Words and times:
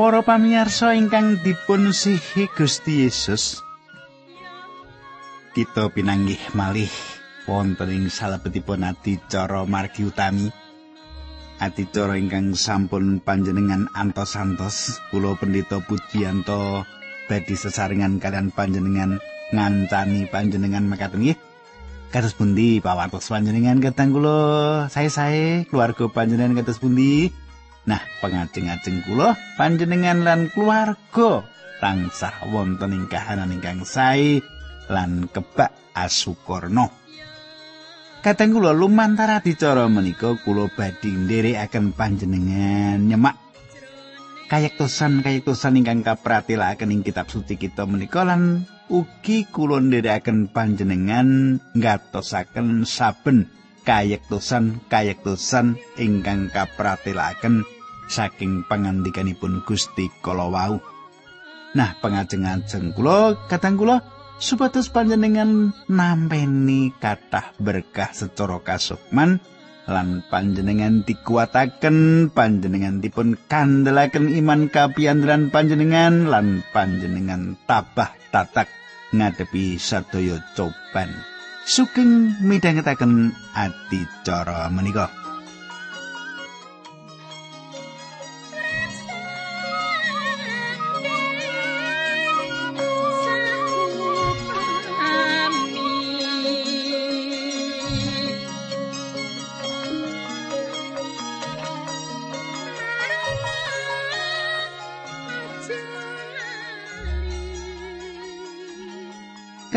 Para 0.00 0.24
pamirsa 0.24 0.96
ingkang 0.96 1.44
dipun 1.44 1.92
sihi 1.92 2.48
Gusti 2.56 3.04
Yesus. 3.04 3.60
Kita 5.52 5.92
pinanggih 5.92 6.40
malih 6.56 6.88
wonten 7.44 7.92
ing 7.92 8.08
salebetipun 8.08 8.80
adicara 8.80 9.68
margi 9.68 10.08
utami. 10.08 10.48
Adicara 11.60 12.16
ingkang 12.16 12.56
sampun 12.56 13.20
panjenengan 13.20 13.92
antos-antos 13.92 15.04
kula 15.12 15.36
Pendeta 15.36 15.84
Pujiyanto 15.84 16.88
badhe 17.28 17.52
sesarengan 17.52 18.16
kalian 18.24 18.56
panjenengan 18.56 19.20
ngancani 19.52 20.32
panjenengan 20.32 20.88
mekaten 20.88 21.28
nggih. 21.28 21.36
Kados 22.08 22.32
pundi 22.32 22.80
pawartos 22.80 23.28
panjenengan 23.28 23.84
katang 23.84 24.16
kula 24.16 24.88
sae-sae 24.88 25.68
keluarga 25.68 26.08
panjenengan 26.08 26.56
kados 26.56 26.80
pundi? 26.80 27.28
Nah, 27.88 28.02
pengajeng-ajeng 28.20 29.08
kula 29.08 29.38
panjenengan 29.56 30.20
lan 30.20 30.40
keluarga 30.52 31.44
tansah 31.80 32.44
wonten 32.52 32.92
ing 32.92 33.04
kahanan 33.08 33.56
ingkang 33.56 33.88
sae 33.88 34.44
lan 34.92 35.30
kebak 35.32 35.72
asukurna. 35.96 36.92
Kadang 38.20 38.52
kula 38.52 38.76
lumantar 38.76 39.40
adicara 39.40 39.88
menika 39.88 40.36
kula 40.44 40.68
badhe 40.68 41.08
nderekaken 41.08 41.96
panjenengan 41.96 43.00
nyemak 43.00 43.40
kayektosan 44.50 45.22
kayektosan 45.24 45.80
ingkang 45.80 46.02
kapratelaken 46.02 46.90
ing 46.90 47.00
kitab 47.00 47.30
suci 47.32 47.54
kita 47.56 47.88
menika 47.88 48.28
lan 48.28 48.66
ugi 48.92 49.48
kula 49.48 49.80
nderekaken 49.80 50.52
panjenengan 50.52 51.56
ngatosaken 51.72 52.84
saben 52.84 53.48
kayektosan 53.82 54.84
kayektosan 54.88 55.80
ingkang 55.96 56.52
kapratelaken 56.52 57.64
saking 58.10 58.66
pangandikanipun 58.66 59.62
Gusti 59.62 60.10
kala 60.20 60.50
wau. 60.50 60.82
Nah, 61.70 61.94
pengajeng-ajeng 62.02 62.98
kula 62.98 63.46
kadang 63.46 63.78
kula 63.78 64.02
supados 64.42 64.90
panjenengan 64.90 65.70
nampeni 65.86 66.90
kathah 66.98 67.54
berkah 67.62 68.10
secara 68.10 68.58
kasukman 68.58 69.38
lan 69.86 70.22
panjenengan 70.26 71.06
dikuataken 71.06 72.30
panjenengan 72.34 72.98
dipun 72.98 73.38
kandelaken 73.46 74.34
iman 74.38 74.66
kapiandaran 74.66 75.50
panjenengan 75.54 76.26
lan 76.26 76.66
panjenengan 76.74 77.54
tabah 77.70 78.14
tatak 78.34 78.66
ngadepi 79.14 79.78
sadaya 79.78 80.38
coban. 80.54 81.39
Suking 81.68 82.40
midhangetaken 82.40 83.30
ati 83.54 84.08
cara 84.24 84.66
menika. 84.72 85.19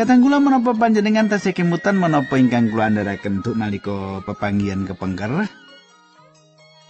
Kadang 0.04 0.20
kula 0.20 0.36
menapa 0.36 0.76
panjenengan 0.76 1.32
tasih 1.32 1.56
kemutan 1.56 1.96
menapa 1.96 2.36
ingkang 2.36 2.68
kula 2.68 2.92
andharaken 2.92 3.40
untuk 3.40 3.56
nalika 3.56 4.20
pepanggihan 4.28 4.84
kepengker. 4.84 5.48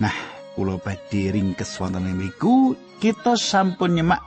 Nah, 0.03 0.17
kula 0.59 0.83
badhe 0.83 1.31
ringkes 1.31 1.79
wonten 1.79 2.11
kita 2.99 3.39
sampun 3.39 3.95
nyemak 3.95 4.19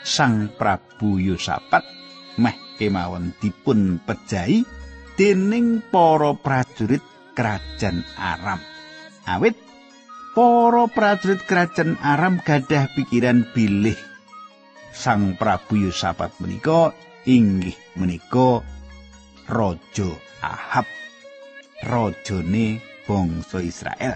Sang 0.00 0.48
Prabu 0.48 1.20
Yosafat 1.20 1.84
meh 2.40 2.56
kemawon 2.80 3.36
dipun 3.36 4.00
pejahi 4.00 4.64
dening 5.20 5.84
para 5.92 6.32
prajurit 6.32 7.04
kerajaan 7.36 8.00
Aram. 8.16 8.64
Awit 9.28 9.60
para 10.32 10.88
prajurit 10.88 11.44
kerajaan 11.44 12.00
Aram 12.00 12.40
gadah 12.40 12.96
pikiran 12.96 13.44
bilih 13.52 14.00
Sang 14.88 15.36
Prabu 15.36 15.84
Yosafat 15.84 16.32
menika 16.40 16.96
inggih 17.28 17.76
menika 17.94 18.62
Raja 19.46 20.10
Ahab 20.42 20.86
rajane 21.82 22.78
bangsa 23.06 23.58
Israel. 23.62 24.14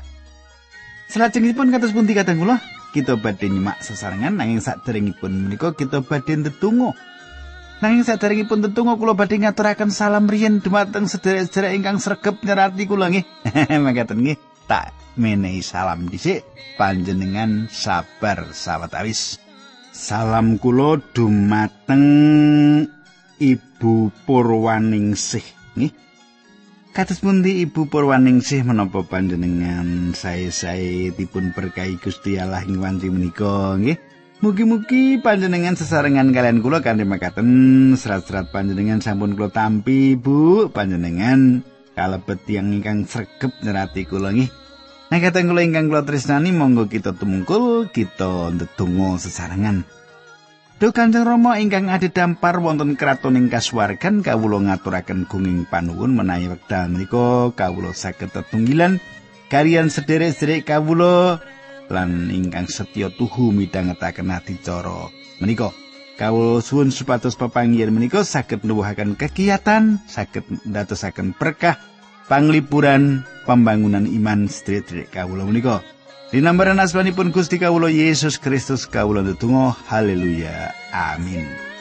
Salajengipun 1.07 1.71
kados 1.71 1.95
pundi 1.95 2.15
kadang 2.15 2.43
kula 2.43 2.59
kita 2.91 3.19
badhe 3.21 3.47
nyimak 3.53 3.79
sesarengan 3.85 4.41
nanging 4.41 4.63
saderengipun 4.63 5.51
menika 5.51 5.75
kita 5.75 6.03
badhe 6.03 6.35
ndedonga. 6.35 6.95
Nanging 7.85 8.09
saderengipun 8.09 8.65
ndedonga 8.65 8.97
kula 8.97 9.13
badhe 9.15 9.39
ngaturaken 9.39 9.93
salam 9.93 10.27
riyen 10.27 10.65
dumateng 10.65 11.07
sedherek-sedherek 11.07 11.77
ingkang 11.77 12.01
sregep 12.01 12.43
nyerati 12.43 12.89
kula 12.89 13.13
nggih. 13.13 13.25
Mangkaten 13.85 14.23
nggih. 14.23 14.39
Tak 14.67 14.91
menehi 15.15 15.63
salam 15.63 16.11
dhisik 16.11 16.43
panjenengan 16.75 17.71
sabar 17.71 18.51
sawetawis. 18.51 19.39
Salam 19.95 20.59
kula 20.59 20.99
dumateng 21.15 22.03
Ibu 23.37 24.09
Purwaningsih 24.25 25.45
nggih. 25.77 25.93
Kados 26.97 27.21
pundi 27.21 27.61
Ibu 27.69 27.93
Purwaningsih 27.93 28.65
menapa 28.65 29.05
panjenengan 29.05 30.17
sae-sae 30.17 31.13
dipun 31.13 31.53
berkahi 31.53 32.01
Gusti 32.01 32.41
Allah 32.41 32.65
ing 32.65 32.81
wanci 32.81 33.13
menika 33.13 33.77
nggih. 33.77 34.01
Mugi-mugi 34.41 35.21
panjenengan 35.21 35.77
sesarengan 35.77 36.33
kalian 36.33 36.65
kula 36.65 36.81
kanthi 36.81 37.05
makaten 37.05 37.49
serat-serat 37.97 38.53
panjenengan 38.53 39.01
sampun 39.05 39.37
kula 39.37 39.53
tampi 39.53 40.17
Bu 40.17 40.73
panjenengan 40.73 41.61
kalebet 41.93 42.41
tiyang 42.45 42.73
ingkang 42.73 43.05
sregep 43.05 43.53
nerati 43.61 44.09
kula 44.09 44.33
nggih. 44.33 44.49
Nah 45.13 45.19
kateng 45.21 45.53
kula 45.53 45.61
ingkang 45.61 45.93
kula 45.93 46.09
tresnani 46.09 46.57
monggo 46.57 46.89
kita 46.89 47.13
tumungkul 47.13 47.93
kita 47.93 48.57
ndedonga 48.57 49.21
sesarengan. 49.21 49.85
Duh 50.77 50.93
Kanjeng 50.93 51.25
Rama 51.25 51.57
ingkang 51.57 51.89
adhedhampar 51.89 52.61
wonten 52.61 53.01
kraton 53.01 53.41
ing 53.41 53.49
kasuwargan 53.49 54.21
kawula 54.21 54.61
ngaturaken 54.61 55.25
gunging 55.25 55.65
panuwun 55.65 56.13
menawi 56.13 56.53
wekdal 56.53 56.93
menika 56.93 57.49
kawula 57.57 57.97
saged 57.97 58.29
tetunggilan 58.29 59.01
kalian 59.49 59.89
sederek-sederek 59.89 60.69
kawula 60.69 61.41
lan 61.89 62.29
ingkang 62.29 62.69
setya 62.69 63.09
tuhu 63.09 63.57
midhangetaken 63.57 64.29
adicara 64.29 65.09
menika. 65.41 65.73
Kawula 66.21 66.61
suwun 66.61 66.93
supados 66.93 67.41
pepanggihan 67.41 67.89
menika 67.89 68.21
saged 68.21 68.61
nuwuhaken 68.61 69.17
kegiatan, 69.17 70.05
saged 70.05 70.45
ndadosaken 70.69 71.33
berkah 71.41 71.81
panglipuran 72.29 73.25
pembangunan 73.49 74.05
iman 74.05 74.45
sederek-sederek 74.45 75.09
kawula 75.09 75.49
menika. 75.49 75.81
Dinambaran 76.33 76.83
asmanipun 76.83 77.31
Gusti 77.31 77.59
Kawulo 77.59 77.87
Yesus 77.89 78.39
Kristus 78.43 78.87
Kawulo 78.91 79.23
Ndedonga 79.23 79.77
haleluya. 79.87 80.75
Amin 80.91 81.76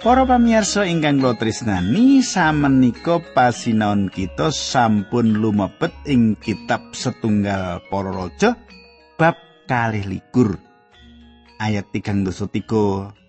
Para 0.00 0.24
pamirsa 0.24 0.88
ingkang 0.88 1.20
kula 1.20 1.36
tresnani, 1.36 2.24
samenika 2.24 3.20
pasinaon 3.20 4.08
kita 4.08 4.48
sampun 4.48 5.36
lumebet 5.36 5.92
ing 6.08 6.40
kitab 6.40 6.96
setunggal 6.96 7.84
para 7.92 8.08
raja 8.08 8.56
bab 9.20 9.36
kalih 9.68 10.00
likur. 10.08 10.56
Ayat 11.60 11.92
33 11.92 12.32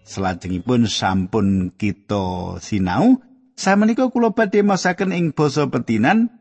selajengipun 0.07 0.87
sampun 0.87 1.75
kita 1.75 2.55
sinau. 2.63 3.19
Samenika 3.59 4.07
kula 4.07 4.31
badhe 4.31 4.63
masaken 4.63 5.11
ing 5.11 5.35
basa 5.35 5.67
petinan 5.67 6.31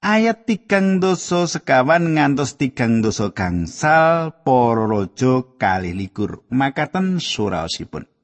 ayat 0.00 0.48
tigang 0.48 1.04
dosa 1.04 1.44
sekawan 1.44 2.16
ngantos 2.16 2.56
tigang 2.56 3.04
dosa 3.04 3.28
gangsal 3.28 4.40
para 4.40 4.88
raja 4.88 5.44
kalih 5.60 5.92
likur. 5.92 6.48
Makaten 6.48 7.20
suraosipun. 7.20 8.15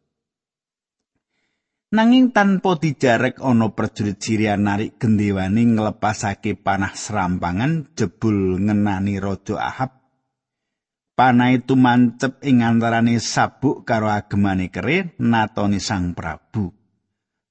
Nanging 1.93 2.33
tanpa 2.33 2.81
dijarek 2.81 3.45
ana 3.45 3.69
prajurit 3.69 4.17
Syria 4.17 4.57
narik 4.57 4.97
gendhewane 4.97 5.61
nglepasake 5.77 6.57
panah 6.57 6.97
serampangan 6.97 7.93
jebul 7.93 8.57
ngenani 8.65 9.21
raja 9.21 9.61
Ahab. 9.61 10.01
Panah 11.13 11.53
itu 11.53 11.77
mancep 11.77 12.41
ing 12.49 12.65
antarane 12.65 13.21
sabuk 13.21 13.85
karo 13.85 14.09
agemane 14.09 14.73
kere 14.73 15.13
natoni 15.21 15.85
Sang 15.85 16.17
Prabu. 16.17 16.73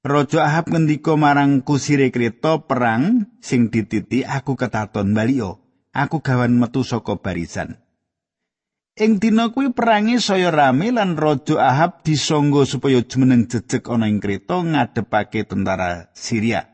Raja 0.01 0.49
Ahab 0.49 0.73
ngendika 0.73 1.13
marang 1.13 1.61
kusire 1.61 2.09
kreta 2.09 2.65
perang 2.65 3.29
sing 3.45 3.69
dititi 3.69 4.25
aku 4.25 4.57
ketaton 4.57 5.13
balio. 5.13 5.61
Aku 5.93 6.25
gawan 6.25 6.57
metu 6.57 6.81
saka 6.81 7.13
barisan. 7.21 7.77
Ing 9.01 9.18
dina 9.18 9.50
kuwi 9.50 9.74
perangi 9.74 10.21
saya 10.21 10.53
rame 10.53 10.94
lan 10.94 11.18
Raja 11.18 11.57
Ahab 11.57 12.06
disangga 12.06 12.69
supaya 12.69 13.01
jumeneng 13.01 13.50
jejeg 13.50 13.81
ana 13.89 14.06
ing 14.06 14.21
kreta 14.21 14.62
ngadepake 14.62 15.50
tentara 15.50 16.13
Syria. 16.13 16.69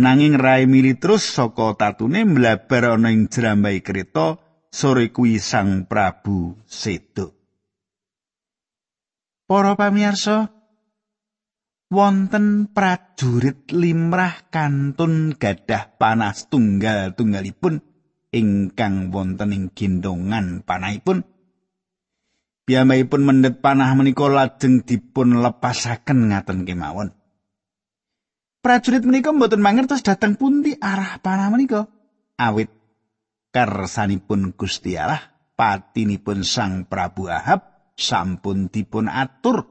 Nanging 0.00 0.40
rai 0.40 0.64
mili 0.64 0.96
terus 0.96 1.28
saka 1.28 1.76
tatune 1.76 2.24
mlabar 2.24 2.96
ana 2.96 3.12
ing 3.12 3.28
jrambai 3.28 3.84
kreta 3.84 4.40
sore 4.72 5.12
kuwi 5.12 5.36
Sang 5.36 5.84
Prabu 5.84 6.56
sedo. 6.64 7.36
Para 9.44 9.76
pamirsa, 9.76 10.48
wonten 11.92 12.72
prajurit 12.72 13.68
limrah 13.76 14.48
kantun 14.48 15.36
gadah 15.36 16.00
panas 16.00 16.48
tunggal 16.48 17.12
tunggalipun 17.12 17.84
ingkang 18.32 19.12
wonten 19.12 19.52
ing 19.52 19.64
gendongan 19.76 20.64
panahipun 20.64 21.28
piyambakipun 22.68 23.24
mendhet 23.24 23.64
panah 23.64 23.96
menika 23.96 24.28
lajeng 24.28 24.84
dipun 24.84 25.40
lepasaken 25.40 26.28
ngaten 26.28 26.68
kemawon. 26.68 27.16
Prajurit 28.60 29.08
menika 29.08 29.32
mboten 29.32 29.64
mangertos 29.64 30.04
dhateng 30.04 30.36
pundi 30.36 30.76
arah 30.76 31.16
panah 31.24 31.48
menika? 31.48 31.88
Awit 32.36 32.68
kersanipun 33.48 34.52
Gusti 34.52 35.00
Allah 35.00 35.32
patinipun 35.56 36.44
Sang 36.44 36.84
Prabu 36.84 37.32
Ahab 37.32 37.94
sampun 37.96 38.68
dipun 38.68 39.08
atur. 39.08 39.64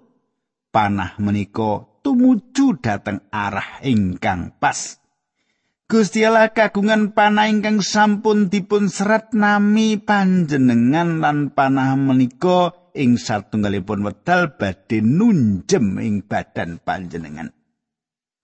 Panah 0.73 1.15
menika 1.21 2.01
tumuju 2.01 2.81
dhateng 2.81 3.29
arah 3.29 3.77
ingkang 3.85 4.57
pas. 4.57 4.97
Gusti 5.87 6.25
Allah 6.25 6.51
kagungan 6.51 7.15
panah 7.15 7.47
ingkang 7.47 7.79
sampun 7.79 8.51
dipun 8.51 8.91
serat 8.91 9.31
nami 9.31 9.95
panjenengan 9.95 11.23
lan 11.23 11.55
panah 11.55 11.95
menika 11.95 12.86
ing 12.97 13.21
satunggalipun 13.21 14.01
wedal 14.01 14.57
badhe 14.57 15.05
nunjem 15.05 16.01
ing 16.01 16.25
badan 16.25 16.81
panjenengan. 16.81 17.53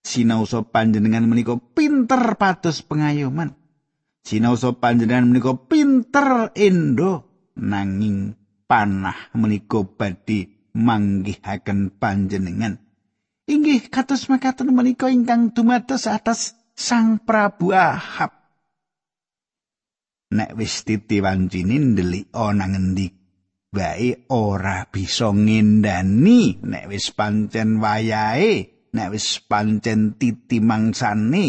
Sinausa 0.06 0.62
panjenengan 0.62 1.26
menika 1.26 1.58
pinter 1.58 2.38
pados 2.38 2.86
pengayoman. 2.86 3.58
Sinausa 4.22 4.78
panjenengan 4.78 5.28
menika 5.28 5.58
pinter 5.58 6.54
endo 6.54 7.26
nanging 7.58 8.38
panah 8.70 9.34
menika 9.34 9.82
badhe 9.82 10.72
manggihaken 10.78 11.98
panjenengan. 11.98 12.78
Inggih 13.50 13.92
kados 13.92 14.32
makaten 14.32 14.72
menika 14.72 15.12
ingkang 15.12 15.52
dumados 15.52 16.08
atas 16.08 16.56
Sang 16.74 17.22
Prabu 17.22 17.76
Ahab. 17.76 18.34
Nek 20.34 20.58
wis 20.58 20.82
titiwancini 20.82 21.78
ndelik 21.78 22.34
ana 22.34 22.66
ngendi 22.66 23.23
bae 23.74 24.30
ora 24.30 24.86
bisa 24.86 25.34
ngendani 25.34 26.62
nek 26.62 26.86
wis 26.94 27.10
pancen 27.10 27.82
wayahe 27.82 28.86
nek 28.94 29.10
wis 29.10 29.42
pancen 29.42 30.14
titi 30.22 30.62
mangsane 30.62 31.46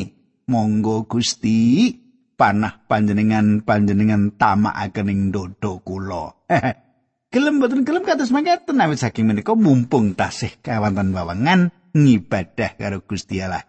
monggo 0.48 1.04
Gusti 1.04 1.92
panah 2.34 2.88
panjenengan 2.88 3.60
panjenengan 3.60 4.32
tamakaken 4.40 5.12
ing 5.12 5.20
dodo 5.28 5.84
kula 5.84 6.48
gelem 7.36 7.60
boten 7.60 7.84
gelem 7.84 8.08
kados 8.08 8.32
mangkaten 8.32 8.80
awit 8.80 9.04
saking 9.04 9.28
menika 9.28 9.52
mumpung 9.52 10.16
tasih 10.16 10.56
kawanten 10.64 11.12
wawangan 11.12 11.68
ngibadah 11.92 12.80
karo 12.80 13.04
Gusti 13.06 13.38
Allah 13.38 13.62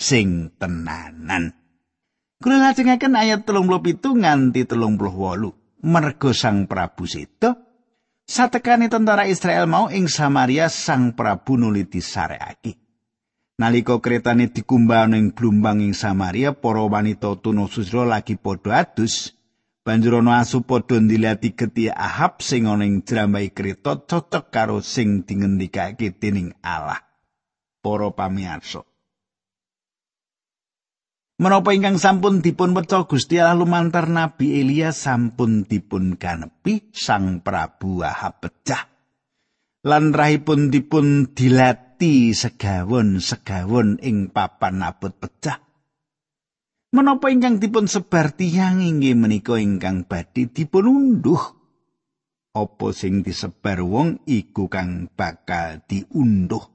sing 0.00 0.56
tenanan. 0.56 1.52
Kula 2.40 2.56
lajengaken 2.56 3.20
ayat 3.20 3.44
37 3.44 4.00
nganti 4.00 4.64
38. 4.64 5.60
Mergo 5.80 6.36
Sang 6.36 6.68
Prabu 6.68 7.08
Seda 7.08 7.69
satekane 8.30 8.86
tentara 8.86 9.26
Israel 9.26 9.66
mau 9.66 9.90
ing 9.90 10.06
Samaria 10.06 10.70
Sang 10.70 11.18
Prabu 11.18 11.58
nuli 11.58 11.82
disareake. 11.82 12.78
Nalika 13.58 13.98
kretane 13.98 14.46
dikumbah 14.46 15.10
ing 15.10 15.34
blumbang 15.34 15.82
ing 15.82 15.92
Samaria, 15.92 16.54
para 16.54 16.86
wanita 16.86 17.34
tuna 17.42 17.66
susra 17.66 18.06
lagi 18.06 18.38
padha 18.38 18.86
adus. 18.86 19.34
Banjur 19.82 20.22
ana 20.22 20.46
asu 20.46 20.62
padha 20.62 21.02
ndilati 21.02 21.58
geti 21.58 21.90
Ahab 21.90 22.38
sing 22.38 22.70
ana 22.70 22.86
ing 22.86 23.02
jrambai 23.02 23.50
kreta 23.50 23.98
cocok 23.98 24.54
karo 24.54 24.78
sing 24.78 25.26
dingendikake 25.26 26.14
dening 26.14 26.54
Allah. 26.62 27.10
para 27.82 28.12
pamirsa. 28.12 28.84
Menapa 31.40 31.72
ingkang 31.72 31.96
sampun 31.96 32.44
dipun 32.44 32.76
weca 32.76 33.08
Gusti 33.08 33.40
Allah 33.40 33.56
lumantar 33.56 34.12
Nabi 34.12 34.60
Elia 34.60 34.92
sampun 34.92 35.64
dipun 35.64 36.20
kanepi 36.20 36.92
Sang 36.92 37.40
Prabu 37.40 38.04
Ahab 38.04 38.44
pecah. 38.44 38.84
Lan 39.88 40.12
rahipun 40.12 40.68
dipun 40.68 41.32
dilati 41.32 42.36
segawon-segawon 42.36 44.04
ing 44.04 44.28
papan 44.28 44.84
abot 44.84 45.16
pecah. 45.16 45.64
Menapa 46.92 47.32
ingkang 47.32 47.56
dipun 47.56 47.88
sebar 47.88 48.36
tiyang 48.36 48.84
inggih 48.84 49.16
menika 49.16 49.56
ingkang 49.56 50.04
badhe 50.04 50.44
dipun 50.44 50.92
unduh. 50.92 51.40
Apa 52.52 52.92
sing 52.92 53.24
disebar 53.24 53.80
wong 53.80 54.28
iku 54.28 54.68
kang 54.68 55.08
bakal 55.16 55.80
diunduh. 55.88 56.68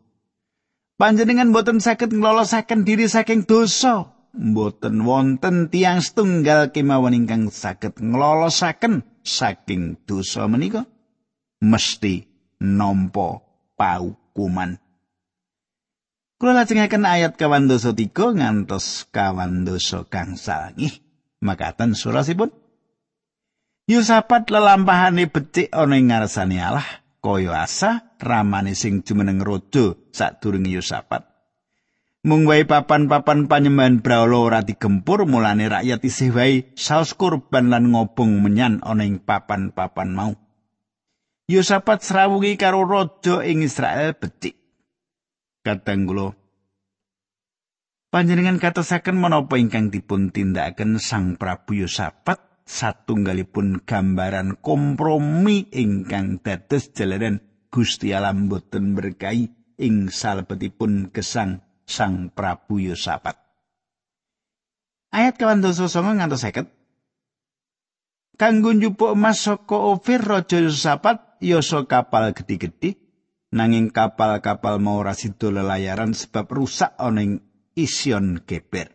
Panjenengan 0.97 1.53
boten 1.53 1.77
saged 1.77 2.09
nglolosaken 2.17 2.81
diri 2.81 3.05
saking 3.05 3.45
dosa. 3.45 4.14
Boten 4.35 5.07
wonten 5.07 5.71
tiang 5.71 6.03
setunggal 6.03 6.75
kemawon 6.75 7.15
ingkang 7.15 7.47
saged 7.47 7.95
nglolosaken 8.03 9.07
saking 9.23 9.95
dosa 10.03 10.51
menika. 10.51 10.83
Mesti 11.63 12.27
nampa 12.59 13.39
paukuman. 13.79 14.75
Kula 16.35 16.51
lajengaken 16.51 17.07
ayat 17.07 17.39
kawan 17.39 17.71
dosa 17.71 17.95
tiga 17.95 18.35
ngantos 18.35 19.07
kawan 19.07 19.63
dosa 19.63 20.03
kang 20.03 20.35
salangih. 20.35 20.99
Makaten 21.39 21.95
surasipun. 21.95 22.51
Yusapat 23.87 24.51
lelampahane 24.51 25.31
becik 25.31 25.71
ana 25.71 25.95
ing 25.95 26.11
ngarsane 26.11 26.57
Allah 26.57 27.05
kaya 27.21 27.63
asa 27.63 28.17
ramane 28.17 28.73
sing 28.73 29.05
jumeneng 29.05 29.39
raja 29.45 29.93
sadurunge 30.11 30.73
Yosafat. 30.73 31.34
Mung 32.25 32.49
wae 32.49 32.65
papan-papan 32.65 33.45
panyembahan 33.45 34.01
brahala 34.01 34.41
ora 34.41 34.59
digempur 34.65 35.29
mulane 35.29 35.69
rakyat 35.69 36.01
isih 36.01 36.33
wae 36.33 36.73
saos 36.73 37.13
kurban 37.13 37.69
lan 37.69 37.93
ngobong 37.93 38.41
menyan 38.41 38.81
ana 38.81 39.05
ing 39.05 39.21
papan-papan 39.21 40.09
mau. 40.09 40.33
Yosafat 41.45 42.01
srawungi 42.01 42.57
karo 42.57 42.81
raja 42.89 43.45
ing 43.45 43.61
Israel 43.61 44.17
becik. 44.17 44.57
Kadang 45.61 46.09
kula 46.09 46.33
panjenengan 48.09 48.57
katosaken 48.57 49.21
menapa 49.21 49.61
ingkang 49.61 49.93
dipun 49.93 50.33
tindakaken 50.33 50.97
Sang 50.97 51.37
Prabu 51.37 51.77
Yosafat 51.77 52.65
satunggalipun 52.65 53.85
gambaran 53.85 54.57
kompromi 54.65 55.69
ingkang 55.69 56.41
dados 56.41 56.89
jalanan 56.89 57.45
Gusti 57.69 58.17
Allah 58.17 58.33
boten 58.33 58.97
berkahi 58.97 59.77
ing 59.77 60.09
salebetipun 60.09 61.13
gesang 61.13 61.64
Sang 61.85 62.33
Prabu 62.33 62.81
Yosafat. 62.81 63.37
Ayat 65.15 65.39
kawan 65.39 65.63
dosa 65.63 65.87
songo 65.87 66.11
ngantos 66.11 66.43
seket. 66.43 66.67
Kanggo 68.35 68.75
njupuk 68.75 69.15
emas 69.15 69.47
saka 69.47 69.79
Ofir 69.95 70.19
Raja 70.19 70.59
Yosafat 70.59 71.39
yoso 71.39 71.87
kapal 71.87 72.35
gede-gede 72.35 72.99
nanging 73.55 73.95
kapal-kapal 73.95 74.83
mau 74.83 74.99
rasido 74.99 75.55
lelayaran 75.55 76.11
sebab 76.11 76.51
rusak 76.51 76.91
ana 76.99 77.23
ing 77.23 77.39
Ision 77.79 78.43
Geber. 78.43 78.91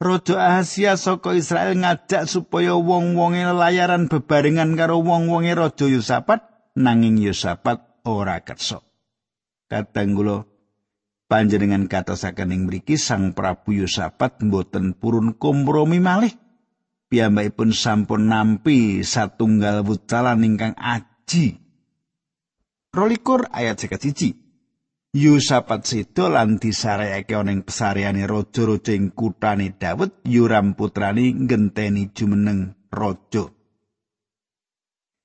Raja 0.00 0.34
Ahasia 0.40 0.96
saka 0.96 1.36
Israel 1.36 1.76
ngajak 1.76 2.24
supaya 2.24 2.72
wong-wonge 2.74 3.52
layaran 3.52 4.08
bebarengan 4.08 4.74
karo 4.80 5.04
wong-wonge 5.04 5.52
Raja 5.52 5.86
Yosafat 5.86 6.72
nanging 6.72 7.20
Yosafat 7.20 8.02
ora 8.08 8.40
kersa. 8.40 8.80
Kadang 9.68 10.16
panjenengan 11.32 11.88
katosaken 11.88 12.52
ing 12.52 12.68
mriki 12.68 13.00
Sang 13.00 13.32
Prabu 13.32 13.72
Yosafat 13.72 14.44
mboten 14.44 14.92
purun 14.92 15.40
kompromi 15.40 15.96
malih. 15.96 16.36
Piyambakipun 17.08 17.72
sampun 17.72 18.28
nampi 18.28 19.00
satunggal 19.00 19.80
wucalan 19.80 20.44
ingkang 20.44 20.76
aji. 20.76 21.56
Rolikur 22.92 23.48
ayat 23.48 23.80
1 23.80 25.16
Yusapat 25.16 25.84
sedo 25.84 26.28
lan 26.28 26.56
disareyake 26.56 27.36
ana 27.36 27.52
ing 27.52 27.64
pesariane 27.64 28.24
raja-raja 28.24 28.96
ing 28.96 29.12
kutane 29.12 29.76
Daud, 29.76 30.24
Yuram 30.24 30.72
putrani 30.72 31.32
ngenteni 31.32 32.12
jumeneng 32.16 32.76
raja. 32.88 33.48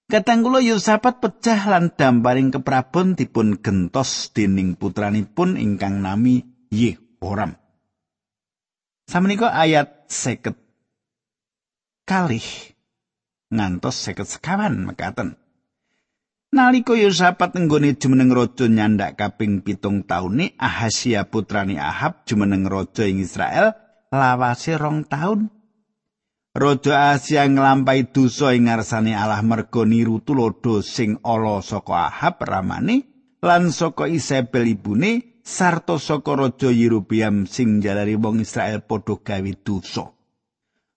Katanggula 0.08 0.64
Yusapat 0.64 1.20
pecah 1.20 1.68
lan 1.68 1.92
damparing 1.92 2.48
keprabon 2.56 3.20
dipun 3.20 3.60
gentos 3.60 4.32
dening 4.32 4.80
putranipun 4.80 5.60
ingkang 5.60 6.00
nami 6.00 6.48
Yehoram. 6.72 7.60
Samenika 9.04 9.52
ayat 9.52 10.08
seket 10.08 10.56
kalih 12.08 12.48
ngantos 13.52 14.00
seket 14.00 14.32
sekawan 14.32 14.88
mekaten. 14.88 15.36
Nalika 16.56 16.96
Yosafat 16.96 17.60
nggone 17.60 18.00
jumeneng 18.00 18.32
raja 18.32 18.72
nyandak 18.72 19.20
kaping 19.20 19.60
pitung 19.60 20.08
taune 20.08 20.56
Ahasia 20.56 21.28
putrani 21.28 21.76
Ahab 21.76 22.24
jumeneng 22.24 22.64
raja 22.64 23.04
ing 23.04 23.20
Israel 23.20 23.76
lawase 24.16 24.80
rong 24.80 25.04
taun. 25.04 25.52
Raja 26.58 27.14
Asia 27.14 27.46
nglampahi 27.46 28.10
dosa 28.10 28.50
ing 28.58 28.66
ngarsane 28.66 29.14
Allah 29.14 29.46
merga 29.46 29.86
niru 29.86 30.26
tulodo 30.26 30.82
sing 30.82 31.22
ala 31.22 31.62
saka 31.62 32.10
Ahab 32.10 32.42
ramane 32.42 33.06
lan 33.46 33.70
saka 33.70 34.10
Isabel 34.10 34.66
ibune 34.66 35.38
sarta 35.46 36.02
saka 36.02 36.34
raja 36.34 36.74
Yerobiam 36.74 37.46
sing 37.46 37.78
jalari 37.78 38.18
wong 38.18 38.42
Israel 38.42 38.82
padha 38.82 39.22
gawe 39.22 39.52
dosa. 39.62 40.10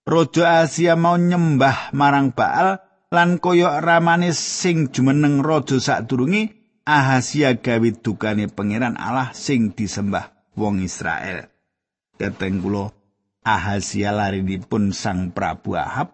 Raja 0.01 0.65
Asia 0.65 0.97
mau 0.97 1.21
nyembah 1.21 1.93
marang 1.93 2.33
Baal 2.33 2.81
lan 3.13 3.37
kaya 3.37 3.85
ramane 3.85 4.33
sing 4.33 4.89
jumeneng 4.89 5.45
raja 5.45 5.77
sadurunge 5.77 6.57
Ahasia 6.89 7.61
gawe 7.61 7.89
dukane 8.01 8.49
pangeran 8.49 8.97
Allah 8.97 9.29
sing 9.37 9.77
disembah 9.77 10.57
wong 10.57 10.81
Israel. 10.81 11.53
Kateng 12.17 12.65
kula 12.65 13.00
Ahasia 13.41 14.13
larinipun 14.13 14.93
Sang 14.93 15.33
Prabu 15.33 15.73
Ahab 15.73 16.13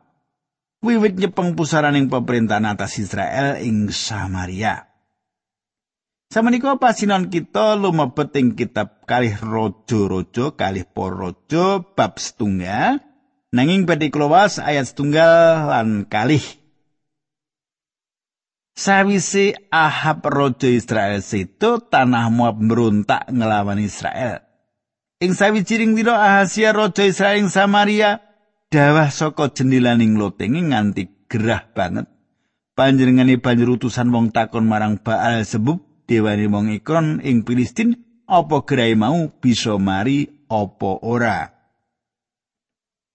wiwit 0.79 1.19
nyepeng 1.19 1.57
pusaraning 1.59 2.07
pemerintahan 2.07 2.63
atas 2.63 3.01
Israel 3.01 3.59
ing 3.59 3.91
Samaria. 3.91 4.87
Samenika 6.27 6.75
pasinan 6.75 7.31
kita 7.31 7.79
lumebet 7.79 8.35
ing 8.35 8.55
kitab 8.55 9.07
kalih 9.07 9.35
raja-raja 9.39 10.51
kalih 10.59 10.83
raja 10.91 11.79
bab 11.95 12.19
setunggal 12.19 12.99
nanging 13.55 13.87
badhe 13.87 14.11
ayat 14.59 14.91
setunggal 14.91 15.71
lan 15.71 16.03
kalih 16.03 16.43
Sawise 18.77 19.57
Ahab 19.73 20.21
raja 20.29 20.69
Israel 20.69 21.23
seto 21.25 21.81
tanah 21.81 22.29
Moab 22.29 22.61
merontak 22.61 23.25
ngelawan 23.25 23.81
Israel. 23.81 24.46
Ing 25.17 25.33
sawijining 25.33 25.97
dina 25.97 26.13
Ahasia 26.13 26.69
raja 26.77 27.01
Israel 27.01 27.41
ing 27.41 27.49
Samaria 27.49 28.21
dawah 28.69 29.09
saka 29.09 29.49
jendilaning 29.49 30.13
lotenge 30.13 30.61
nganti 30.61 31.25
gerah 31.25 31.65
banget. 31.73 32.05
Panjenengane 32.77 33.41
banjur 33.41 33.81
utusan 33.81 34.13
wong 34.13 34.29
takon 34.29 34.69
marang 34.69 35.01
Baal 35.01 35.41
sebab 35.41 36.05
dewane 36.05 36.45
wong 36.45 36.69
ikron 36.69 37.25
ing 37.25 37.41
Filistin 37.41 37.97
apa 38.29 38.61
gerai 38.61 38.93
mau? 38.93 39.33
Bisa 39.41 39.81
mari 39.81 40.45
apa 40.45 40.91
ora? 41.01 41.49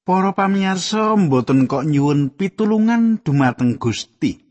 Para 0.03 0.35
pamirsa 0.35 1.15
mboten 1.15 1.71
kok 1.71 1.87
nyuwun 1.87 2.35
pitulungan 2.35 3.23
dumateng 3.23 3.79
Gusti. 3.79 4.43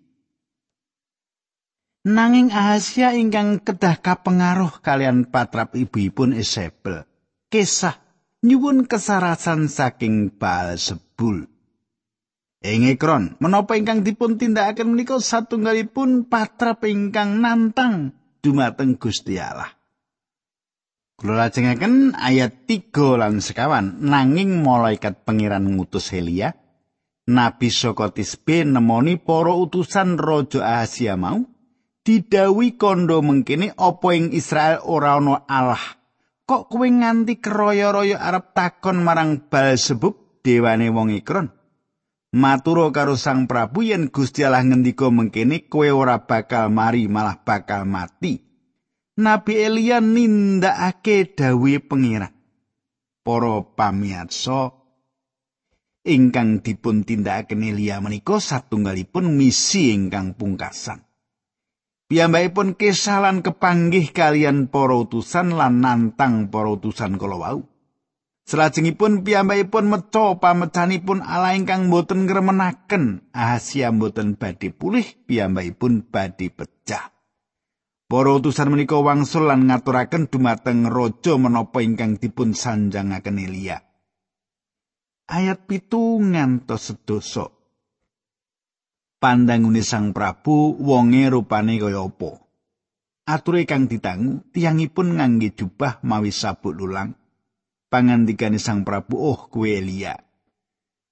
Nanging 2.07 2.55
Ahasia 2.55 3.11
ingkang 3.11 3.59
kedah 3.59 3.99
kapengaruh 3.99 4.79
kalian 4.79 5.27
patrap 5.27 5.75
ibuyipun 5.75 6.31
Isabel 6.31 7.10
kisah. 7.51 7.99
Nyuwun 8.41 8.89
kesarasan 8.89 9.69
saking 9.69 10.33
Baal 10.33 10.81
Sebul. 10.81 11.45
Ing 12.65 12.89
ekron 12.89 13.37
menapa 13.37 13.77
ingkang 13.77 14.01
dipun 14.01 14.41
tindakaken 14.41 14.97
menika 14.97 15.21
satunggalipun 15.21 16.25
patrap 16.25 16.81
ingkang 16.89 17.37
nantang 17.37 18.17
dumateng 18.41 18.97
Gusti 18.97 19.37
Allah. 19.37 19.69
Kula 21.21 21.37
lajengaken 21.37 22.17
ayat 22.17 22.65
3 22.65 23.21
lan 23.21 23.45
sekawan. 23.45 24.01
Nanging 24.01 24.65
malaikat 24.65 25.21
pangeran 25.21 25.69
ngutus 25.77 26.09
Elia 26.17 26.57
nabi 27.29 27.69
saka 27.69 28.09
Tisbe 28.09 28.65
nemoni 28.65 29.21
para 29.21 29.53
utusan 29.53 30.17
raja 30.17 30.81
Asia 30.81 31.13
mau 31.13 31.45
didawi 32.01 32.75
kondo 32.81 33.21
mengkene 33.21 33.77
apa 33.77 34.07
ing 34.17 34.33
Israel 34.33 34.81
ora 34.89 35.21
ana 35.21 35.45
Allah 35.45 36.00
kok 36.51 36.67
kowe 36.67 36.83
nganti 36.83 37.39
keroyo-royo 37.39 38.19
arep 38.19 38.51
takon 38.51 38.99
marang 38.99 39.47
Baal 39.47 39.79
sebab 39.79 40.43
dewane 40.43 40.91
wong 40.91 41.15
ikron 41.15 41.47
Maturo 42.35 42.91
karo 42.91 43.15
Sang 43.15 43.47
Prabu 43.47 43.87
yen 43.87 44.11
Gusti 44.11 44.43
Allah 44.43 44.59
ngendika 44.63 45.07
mengkene 45.07 45.71
kowe 45.71 45.87
ora 45.87 46.27
bakal 46.27 46.71
mari 46.71 47.11
malah 47.11 47.43
bakal 47.43 47.83
mati. 47.83 48.39
Nabi 49.19 49.59
Elia 49.59 49.99
nindakake 49.99 51.35
dawuhe 51.35 51.83
pengira. 51.83 52.31
Para 53.19 53.59
pamirsa 53.75 54.71
ingkang 56.07 56.63
dipun 56.63 57.03
tindakaken 57.03 57.67
Elia 57.67 57.99
menika 57.99 58.39
satunggalipun 58.39 59.35
misi 59.35 59.91
ingkang 59.91 60.39
pungkasan. 60.39 61.10
Piyambakipun 62.11 62.75
kesalan 62.75 63.39
kepanggih 63.39 64.11
kalian 64.11 64.67
para 64.67 64.99
utusan 64.99 65.55
lan 65.55 65.79
nantang 65.79 66.51
para 66.51 66.67
utusan 66.67 67.15
kala 67.15 67.39
wau. 67.39 67.63
Selajengipun 68.43 69.23
piyambakipun 69.23 69.87
meca 69.87 70.35
pamecanipun 70.35 71.23
ala 71.23 71.55
ingkang 71.55 71.87
boten 71.87 72.27
ngremenaken 72.27 73.31
Asia 73.31 73.95
boten 73.95 74.35
badhe 74.35 74.75
pulih 74.75 75.07
piyambakipun 75.23 76.03
badhe 76.11 76.51
pecah. 76.51 77.15
Para 78.11 78.35
utusan 78.35 78.75
menika 78.75 78.99
wangsul 78.99 79.47
lan 79.47 79.71
ngaturaken 79.71 80.27
dumateng 80.27 80.91
raja 80.91 81.39
menapa 81.39 81.79
ingkang 81.79 82.19
dipun 82.19 82.51
sanjangaken 82.51 83.39
Elia. 83.39 83.79
Ayat 85.31 85.63
pitu 85.63 86.19
ngantos 86.19 86.91
sedoso. 86.91 87.60
Pandangune 89.21 89.85
Sang 89.85 90.17
Prabu 90.17 90.81
wonge 90.81 91.29
rupane 91.29 91.77
kaya 91.77 92.01
apa? 92.09 92.41
Ature 93.29 93.69
kang 93.69 93.85
ditangu 93.85 94.41
tiyangipun 94.49 95.21
ngangge 95.21 95.53
jubah 95.53 96.01
mawi 96.01 96.33
sabuk 96.33 96.73
lulang 96.73 97.13
pangandikane 97.93 98.57
Sang 98.57 98.81
Prabu, 98.81 99.21
"Oh, 99.21 99.45
kuwe 99.45 99.77
Elia." 99.77 100.17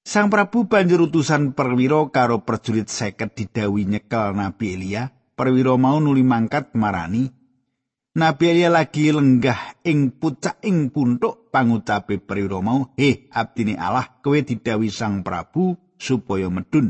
Sang 0.02 0.34
Prabu 0.34 0.66
banjur 0.66 1.06
utusan 1.06 1.54
perwira 1.54 2.02
karo 2.10 2.42
prajurit 2.42 2.90
seket 2.90 3.38
didawi 3.38 3.86
nyekel 3.86 4.34
Nabi 4.34 4.74
Elia. 4.74 5.14
Perwira 5.38 5.78
mau 5.78 6.02
nuli 6.02 6.26
mangkat 6.26 6.74
marani. 6.74 7.30
Nabi 8.18 8.44
Elia 8.50 8.74
lagi 8.74 9.14
lenggah 9.14 9.86
ing 9.86 10.18
pucak 10.18 10.66
ing 10.66 10.90
puntuk 10.90 11.54
pangucape 11.54 12.18
perwira 12.18 12.58
mau, 12.58 12.90
"He, 12.98 13.30
abdine 13.30 13.78
Allah, 13.78 14.18
kowe 14.26 14.42
didawi 14.42 14.90
Sang 14.90 15.22
Prabu 15.22 15.78
supaya 16.02 16.50
medun." 16.50 16.90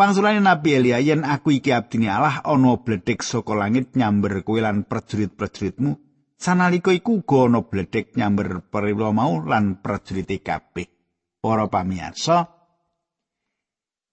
Wangsulane 0.00 0.40
Nabi 0.40 0.80
Elia 0.80 0.96
yen 1.04 1.28
aku 1.28 1.60
iki 1.60 1.76
abdine 1.76 2.08
Allah 2.08 2.40
ana 2.40 2.80
bledhek 2.80 3.20
saka 3.20 3.52
langit 3.52 3.92
nyamber 3.92 4.40
kowe 4.40 4.56
lan 4.56 4.88
prajurit-prajuritmu 4.88 5.92
Sanalika 6.40 6.88
iku 6.88 7.20
uga 7.20 7.52
ana 7.52 7.60
bledhek 7.60 8.16
nyamber 8.16 8.64
perwira 8.72 9.12
mau 9.12 9.44
lan 9.44 9.84
prajurite 9.84 10.40
kabeh. 10.40 10.88
Para 11.36 11.68
pamirsa, 11.68 12.48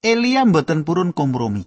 Elia 0.03 0.43
mboten 0.43 0.83
purun 0.83 1.15
kompromi. 1.15 1.63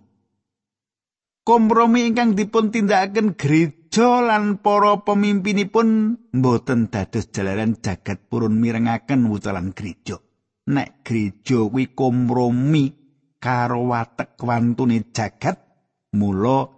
Kompromi 1.40 2.04
ingkang 2.04 2.36
dipun 2.36 2.68
tindakaken 2.68 3.40
gereja 3.40 4.20
lan 4.20 4.60
para 4.60 5.00
pemimpinipun 5.00 6.20
mboten 6.36 6.92
dados 6.92 7.32
jalaran 7.32 7.80
jagat 7.80 8.28
purun 8.28 8.60
mirengaken 8.60 9.32
wucalan 9.32 9.72
gereja. 9.72 10.20
Nek 10.68 11.08
gereja 11.08 11.72
kuwi 11.72 11.96
kompromi 11.96 12.99
karo 13.40 13.88
watek 13.88 14.36
wantune 14.44 15.10
jagat, 15.10 15.56
mula 16.12 16.68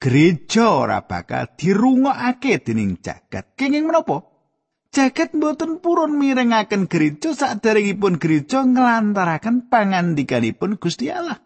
gereja 0.00 0.72
ora 0.72 1.04
bakal 1.04 1.52
dirungokake 1.54 2.64
dening 2.64 2.98
jagat. 2.98 3.52
Kenging 3.54 3.86
menapa? 3.86 4.24
Jagat 4.88 5.36
mboten 5.36 5.84
purun 5.84 6.16
mirengaken 6.16 6.88
gereja 6.88 7.36
saderengipun 7.36 8.16
gereja 8.16 8.64
nglantaraken 8.64 9.68
pangandikanipun 9.68 10.80
Gusti 10.80 11.12
Allah. 11.12 11.36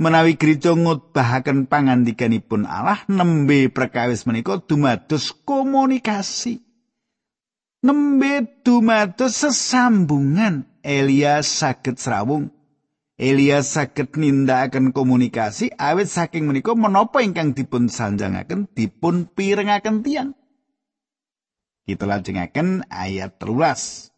Menawi 0.00 0.40
gereja 0.40 0.72
ngutbahaken 0.72 1.68
pangandikanipun 1.68 2.64
Allah 2.64 3.04
nembe 3.12 3.68
perkawis 3.68 4.24
menika 4.24 4.56
dumados 4.64 5.36
komunikasi. 5.44 6.64
Nembe 7.84 8.64
dumados 8.64 9.36
sesambungan 9.36 10.64
Elia 10.80 11.44
saged 11.44 12.00
srawung 12.00 12.61
Elia 13.22 13.62
saged 13.62 14.18
nindakaken 14.18 14.90
komunikasi 14.90 15.70
awit 15.78 16.10
saking 16.10 16.42
menika 16.42 16.74
menapa 16.74 17.22
ingkang 17.22 17.54
dipun 17.54 17.86
sanjangaken 17.86 18.66
dipun 18.74 19.30
pirengaken 19.30 20.02
tiang. 20.02 20.34
Kita 21.86 22.02
lajengaken 22.02 22.90
ayat 22.90 23.38
terulas. 23.38 24.10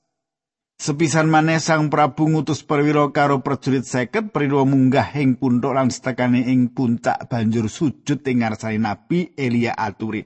Sepisan 0.81 1.29
maneh 1.29 1.61
sang 1.61 1.93
Prabu 1.93 2.33
ngutus 2.33 2.65
perwira 2.65 3.05
karo 3.13 3.45
prajurit 3.45 3.85
seket 3.85 4.33
perwira 4.33 4.65
munggah 4.65 5.13
ing 5.21 5.37
puntuk 5.37 5.77
lan 5.77 5.93
setekane 5.93 6.49
ing 6.49 6.73
puncak 6.73 7.29
banjur 7.29 7.69
sujud 7.69 8.25
ing 8.25 8.41
ngarsane 8.41 8.81
Nabi 8.81 9.37
Elia 9.37 9.77
aturi. 9.77 10.25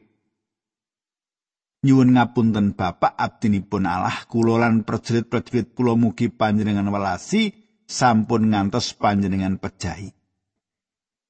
Nyuwun 1.82 2.14
ngapunten 2.14 2.78
Bapak 2.78 3.18
abdinipun 3.18 3.90
Allah 3.90 4.23
kula 4.30 4.62
lan 4.62 4.87
prajurit-prajurit 4.87 5.75
kula 5.75 5.99
mugi 5.99 6.30
panjenengan 6.30 6.87
welasi 6.94 7.68
sampun 7.88 8.52
ngantos 8.52 8.92
panjenengan 8.92 9.57
pejahi. 9.57 10.12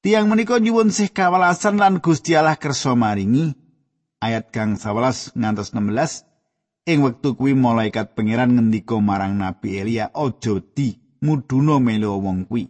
Tiang 0.03 0.27
menika 0.27 0.59
nyuwun 0.59 0.91
sih 0.91 1.11
kawelasan 1.11 1.79
lan 1.79 2.03
Gusti 2.03 2.35
Allah 2.35 2.59
kersa 2.59 2.99
maringi 2.99 3.55
ayat 4.19 4.51
kang 4.51 4.75
11 4.75 5.39
ngantos 5.39 5.71
16 5.71 6.27
ing 6.91 6.99
wektu 7.07 7.39
kuwi 7.39 7.55
malaikat 7.55 8.19
pangeran 8.19 8.59
ngendika 8.59 8.99
marang 8.99 9.39
Nabi 9.39 9.79
Elia 9.79 10.11
aja 10.11 10.59
di 10.75 10.99
muduna 11.23 11.79
melu 11.79 12.19
wong 12.19 12.51
kuwi. 12.51 12.67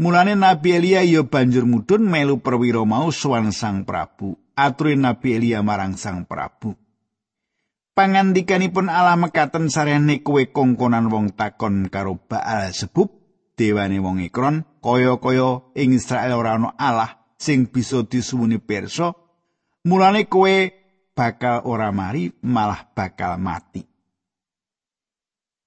Mulane 0.00 0.32
Nabi 0.32 0.80
Elia 0.80 1.04
ya 1.04 1.20
banjur 1.20 1.68
mudhun 1.68 2.08
melu 2.08 2.40
perwira 2.40 2.80
mau 2.88 3.12
suwan 3.12 3.52
Sang 3.52 3.84
Prabu. 3.84 4.32
Ature 4.56 4.96
Nabi 4.96 5.36
Elia 5.36 5.60
marang 5.60 5.92
Sang 6.00 6.24
Prabu. 6.24 6.72
Pangandikanipun 7.90 8.86
Allah 8.86 9.18
mekaten 9.18 9.66
sarene 9.66 10.22
kowe 10.22 10.40
kongkonan 10.46 11.10
wong 11.10 11.34
takon 11.34 11.90
karo 11.90 12.16
Baal 12.22 12.70
sebub 12.70 13.10
dewane 13.58 13.98
wong 13.98 14.22
Ekron 14.22 14.62
kaya-kaya 14.78 15.74
ing 15.76 15.92
Israel 15.92 16.38
ora 16.38 16.56
ana 16.56 16.70
Allah 16.78 17.10
sing 17.36 17.68
bisa 17.68 18.06
disuwuni 18.06 18.62
pirsa. 18.62 19.10
Mulane 19.84 20.30
kowe 20.30 20.54
bakal 21.16 21.66
ora 21.66 21.90
mari 21.90 22.30
malah 22.46 22.88
bakal 22.94 23.36
mati. 23.42 23.82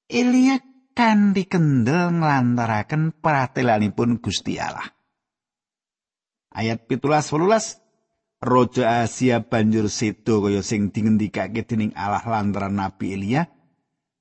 Elia 0.07 0.61
kanthi 0.93 1.49
kendel 1.49 2.13
nglantaraken 2.21 3.19
pratelanipun 3.19 4.21
Gusti 4.21 4.61
Allah. 4.61 4.85
Ayat 6.53 6.85
17 6.85 7.03
18 7.03 7.82
Raja 8.43 9.07
Asia 9.07 9.39
banjur 9.39 9.87
sedo 9.87 10.43
kaya 10.43 10.59
sing 10.59 10.91
dingendikake 10.91 11.63
dening 11.63 11.95
Allah 11.95 12.23
lantaran 12.27 12.75
Nabi 12.75 13.15
Elia. 13.15 13.47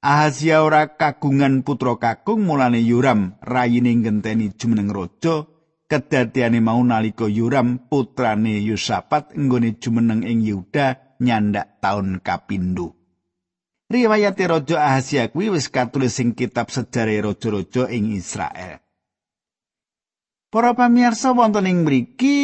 Ahazia 0.03 0.63
ora 0.63 0.95
kagungan 0.95 1.63
putra 1.67 1.99
kakung 1.99 2.47
mulane 2.47 2.79
Yuram 2.83 3.39
rayine 3.43 3.95
ngenteni 3.99 4.55
jumeneng 4.55 4.91
raja 4.91 5.47
kedadiane 5.91 6.59
mau 6.63 6.79
nalika 6.83 7.27
Yuram 7.27 7.87
putrane 7.87 8.63
Yusafat 8.63 9.35
nggone 9.35 9.79
jumeneng 9.79 10.27
ing 10.27 10.43
Yehuda 10.43 11.19
nyandak 11.23 11.79
taun 11.83 12.19
kapindho. 12.19 12.99
Riwayat 13.91 14.39
Raja 14.39 14.87
Ahazia 14.87 15.31
kuwi 15.31 15.55
wis 15.55 15.71
katulis 15.71 16.19
ing 16.19 16.35
kitab 16.35 16.71
sejarah 16.73 17.31
raja-raja 17.31 17.91
ing 17.93 18.17
Israel. 18.17 18.81
Para 20.51 20.75
pamirsa 20.75 21.31
wonten 21.31 21.69
ing 21.69 21.87
mriki 21.87 22.39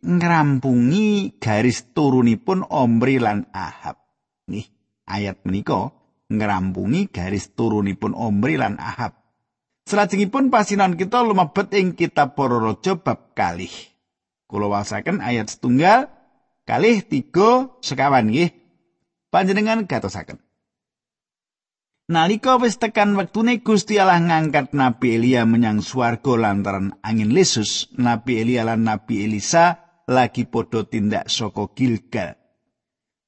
ngrampungi 0.00 1.36
garis 1.40 1.92
turunipun 1.92 2.64
Omri 2.68 3.20
lan 3.20 3.48
Ahab. 3.52 4.00
Nih, 4.48 4.66
ayat 5.06 5.44
menika 5.44 5.92
ngrampungi 6.32 7.12
garis 7.12 7.52
turunipun 7.52 8.16
Omri 8.16 8.56
lan 8.56 8.80
Ahab. 8.80 9.16
Salajengipun 9.84 10.54
pasinan 10.54 10.94
kita 10.94 11.24
lumebet 11.24 11.74
ing 11.74 11.98
kitab 11.98 12.38
Para 12.38 12.62
Raja 12.62 12.94
bab 12.94 13.34
kalih. 13.34 13.72
Kula 14.46 14.70
wasaken 14.70 15.18
ayat 15.22 15.50
setunggal 15.50 16.10
kalih 16.62 17.02
tiga 17.02 17.70
sekawan 17.82 18.30
nggih. 18.30 18.54
Panjenengan 19.30 19.86
gatosaken. 19.86 20.42
Nalika 22.10 22.58
wis 22.58 22.74
tekan 22.74 23.14
wektune 23.14 23.62
Gusti 23.62 24.02
Allah 24.02 24.18
ngangkat 24.18 24.74
Nabi 24.74 25.14
Elia 25.14 25.46
menyang 25.46 25.78
swarga 25.78 26.34
lantaran 26.34 26.98
angin 27.06 27.30
lesus, 27.30 27.86
Nabi 27.94 28.42
Elia 28.42 28.66
lan 28.66 28.82
Nabi 28.82 29.22
Elisa 29.22 29.89
lagi 30.10 30.42
padha 30.50 30.82
tindak 30.82 31.30
saka 31.30 31.70
Gilgal. 31.78 32.34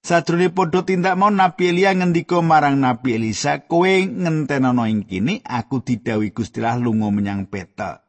Sadurunge 0.02 0.50
padha 0.50 0.82
tindak 0.82 1.14
mau 1.14 1.30
Nabi 1.30 1.70
Elia 1.70 1.94
ngendika 1.94 2.42
marang 2.42 2.82
Nabi 2.82 3.14
Elisa, 3.14 3.62
"Kowe 3.70 3.86
ngentenono 3.86 4.90
ing 4.90 5.06
kene, 5.06 5.38
aku 5.46 5.78
didhawuhi 5.86 6.34
Gusti 6.34 6.58
Allah 6.58 6.82
lunga 6.82 7.14
menyang 7.14 7.46
Betel." 7.46 8.02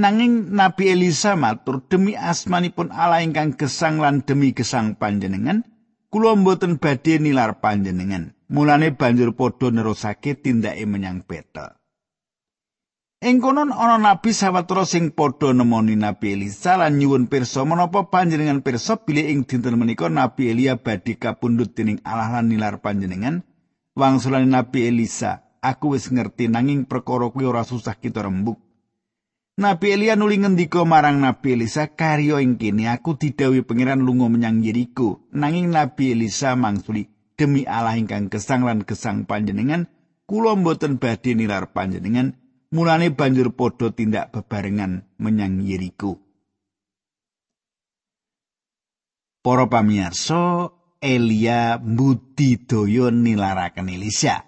Nanging 0.00 0.56
Nabi 0.56 0.96
Elisa 0.96 1.36
matur 1.36 1.84
demi 1.84 2.16
asmanipun 2.16 2.88
Allah 2.88 3.20
ingkang 3.20 3.60
gesang 3.60 4.00
lan 4.00 4.24
demi 4.24 4.56
gesang 4.56 4.96
panjenengan, 4.96 5.64
kula 6.08 6.32
mboten 6.36 6.80
badhe 6.80 7.20
nilar 7.20 7.60
panjenengan. 7.60 8.36
mulane 8.48 8.94
banjur 8.94 9.34
padha 9.34 9.70
nerusake 9.70 10.38
tindake 10.38 10.86
menyang 10.86 11.26
Betel. 11.26 11.75
Ing 13.26 13.42
konon 13.42 13.74
ana 13.74 13.98
nabi 13.98 14.30
sawetara 14.30 14.86
sing 14.86 15.10
padha 15.10 15.50
nemoni 15.50 15.98
Nabi 15.98 16.38
Elisa 16.38 16.78
lan 16.78 16.94
nyuwun 16.94 17.26
pirsa 17.26 17.66
menapa 17.66 18.06
panjenengan 18.06 18.62
pirsa 18.62 19.02
bilih 19.02 19.26
ing 19.26 19.42
dinten 19.42 19.74
menika 19.74 20.06
Nabi 20.06 20.54
Elia 20.54 20.78
badhe 20.78 21.18
kapundhut 21.18 21.74
dening 21.74 21.98
Allah 22.06 22.38
lan 22.38 22.46
nilar 22.46 22.78
panjenengan. 22.78 23.42
Wangsulane 23.98 24.46
Nabi 24.46 24.86
Elisa, 24.86 25.42
aku 25.58 25.98
wis 25.98 26.06
ngerti 26.06 26.46
nanging 26.46 26.86
perkara 26.86 27.26
kuwi 27.34 27.50
ora 27.50 27.66
susah 27.66 27.98
kita 27.98 28.22
rembuk. 28.22 28.62
Nabi 29.58 29.86
Elia 29.90 30.14
nuli 30.14 30.38
ngendika 30.38 30.86
marang 30.86 31.18
Nabi 31.18 31.58
Elisa, 31.58 31.90
"Karya 31.90 32.38
ing 32.38 32.62
kene 32.62 32.86
aku 32.86 33.18
didhawuhi 33.18 33.66
pangeran 33.66 34.06
lunga 34.06 34.30
menyang 34.30 34.62
Yeriko." 34.62 35.26
Nanging 35.34 35.74
Nabi 35.74 36.14
Elisa 36.14 36.54
mangsuli, 36.54 37.10
demi 37.34 37.66
Allah 37.66 37.98
ingkang 37.98 38.30
gesang 38.30 38.62
lan 38.62 38.86
gesang 38.86 39.26
panjenengan 39.26 39.90
kula 40.30 40.54
mboten 40.54 41.02
badhe 41.02 41.34
nilar 41.34 41.74
panjenengan 41.74 42.45
mulane 42.76 43.08
banjur 43.08 43.56
padha 43.56 43.88
tindak 43.96 44.28
bebarengan 44.36 45.08
menyang 45.16 45.64
Yeriko 45.64 46.26
Para 49.46 49.70
pamirsa 49.70 50.74
Elia 50.98 51.78
mbudidaya 51.78 53.14
nilaraken 53.14 53.86
Elisa. 53.94 54.42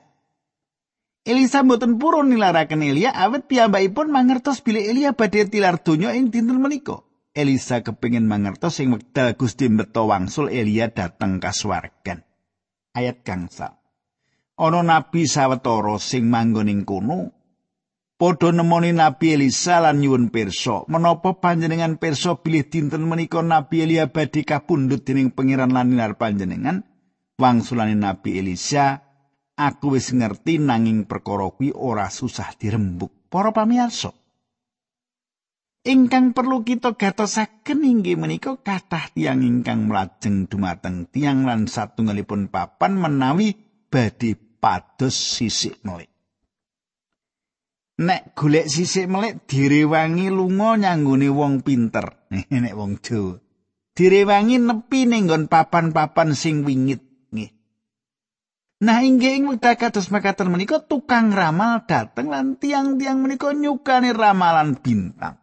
Elisa 1.23 1.63
mboten 1.63 2.03
purun 2.03 2.35
nilaraken 2.35 2.83
Elia 2.83 3.15
awet 3.15 3.47
piyambakipun 3.47 4.11
mangertos 4.11 4.59
bilih 4.59 4.91
Elia 4.91 5.15
badhe 5.15 5.47
tilar 5.47 5.87
donya 5.87 6.19
ing 6.19 6.35
dinten 6.35 6.59
menika. 6.59 7.07
Elisa 7.31 7.87
kepingin 7.87 8.27
mangertos 8.27 8.75
sing 8.75 8.91
wekdal 8.91 9.39
Gusti 9.39 9.71
mbeta 9.71 10.03
wangsul 10.03 10.51
Elia 10.51 10.91
dateng 10.91 11.39
kasuwargan. 11.39 12.27
Ayat 12.91 13.23
gangsa. 13.23 13.79
Ana 14.59 14.83
nabi 14.83 15.31
sawetara 15.31 16.03
sing 16.03 16.27
manggon 16.27 16.75
ing 16.75 16.83
kono 16.83 17.38
padha 18.19 18.51
nemoni 18.51 18.91
Nabi 18.91 19.39
Elisa 19.39 19.79
lan 19.79 20.03
nyuwun 20.03 20.35
pirsa, 20.35 20.83
menapa 20.91 21.39
panjenengan 21.39 22.03
pirsa 22.03 22.43
bilih 22.43 22.67
dinten 22.67 23.07
menika 23.07 23.41
Nabi 23.47 23.87
Elia 23.87 24.11
badhe 24.11 24.43
kapundhut 24.43 25.07
dening 25.07 25.31
pangeran 25.31 25.71
lan 25.71 25.95
nilar 25.95 26.19
panjenengan? 26.19 26.83
Wangsulane 27.39 27.95
Nabi 27.95 28.43
Elisa, 28.43 28.99
aku 29.55 29.95
wis 29.95 30.11
ngerti 30.11 30.59
nanging 30.59 31.07
perkara 31.07 31.47
kuwi 31.55 31.71
ora 31.71 32.11
susah 32.11 32.59
dirembuk. 32.59 33.31
Para 33.31 33.55
pamirsa, 33.55 34.11
ingkang 35.87 36.35
perlu 36.35 36.67
kita 36.67 36.99
gatosaken 36.99 37.85
inggih 37.87 38.19
menika 38.19 38.57
kathah 38.59 39.13
tiang 39.15 39.45
ingkang 39.45 39.87
mlajeng 39.87 40.51
dumateng 40.51 41.07
tiang 41.13 41.45
lan 41.47 41.69
satunggalipun 41.69 42.51
papan 42.51 42.97
menawi 42.99 43.55
badhe 43.93 44.35
pados 44.59 45.15
sisik 45.15 45.79
melik. 45.85 46.18
Nek 47.99 48.39
golek 48.39 48.71
sisik 48.71 49.11
melik 49.11 49.51
direwangi 49.51 50.31
lunga 50.31 50.79
nyanggone 50.79 51.29
wong 51.35 51.67
pinter. 51.67 52.31
Nek 52.63 52.75
wong 52.79 53.03
Jawa. 53.03 53.35
Direwangi 53.99 54.63
nepi 54.63 55.11
ning 55.11 55.27
papan-papan 55.51 56.31
sing 56.31 56.63
wingit 56.63 57.03
nggih. 57.35 57.51
Nah 58.87 59.03
inggih 59.03 59.43
ing 59.43 59.45
wekdal 59.51 59.75
kados 59.75 60.15
makaten 60.15 60.55
menika 60.55 60.79
tukang 60.79 61.35
ramal 61.35 61.83
dateng 61.91 62.31
lan 62.31 62.55
tiang-tiang 62.55 63.19
menika 63.19 63.51
nyukani 63.51 64.15
ramalan 64.15 64.79
bintang. 64.79 65.43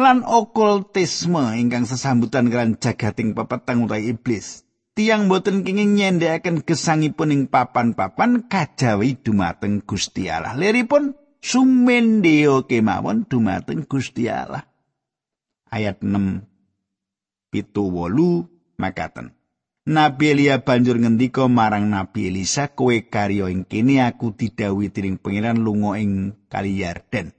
lan 0.00 0.24
okultisme 0.24 1.60
ingkang 1.60 1.84
sesambutan 1.84 2.48
kelan 2.48 2.80
jagating 2.80 3.36
pepeteng 3.36 3.84
utawi 3.84 4.16
iblis. 4.16 4.64
Tiang 4.90 5.30
boten 5.30 5.62
kenging 5.62 5.94
nyendekaken 5.94 6.66
gesangipun 6.66 7.30
ing 7.30 7.42
papan-papan 7.46 8.50
kajawi 8.50 9.16
dumateng 9.22 9.86
Gusti 9.86 10.26
Allah. 10.26 10.58
Liripun 10.58 11.14
sumendeo 11.38 12.66
kemawon 12.66 13.24
dumateng 13.30 13.86
Gusti 13.86 14.26
Allah. 14.26 14.66
Ayat 15.70 16.02
6 16.02 16.50
pitu 17.54 17.86
wolu 17.86 18.46
makaten. 18.78 19.34
Nabi 19.90 20.36
Elia 20.36 20.62
banjur 20.62 21.00
ngendika 21.00 21.50
marang 21.50 21.90
Nabi 21.90 22.30
Elisa, 22.30 22.70
kowe 22.70 22.94
karya 23.10 23.50
ing 23.50 23.66
kene 23.66 24.04
aku 24.04 24.36
didhawuhi 24.36 24.92
dening 24.92 25.18
pangeran 25.18 25.58
lunga 25.64 25.98
ing 25.98 26.36
Kali 26.46 26.84
Yarden. 26.84 27.32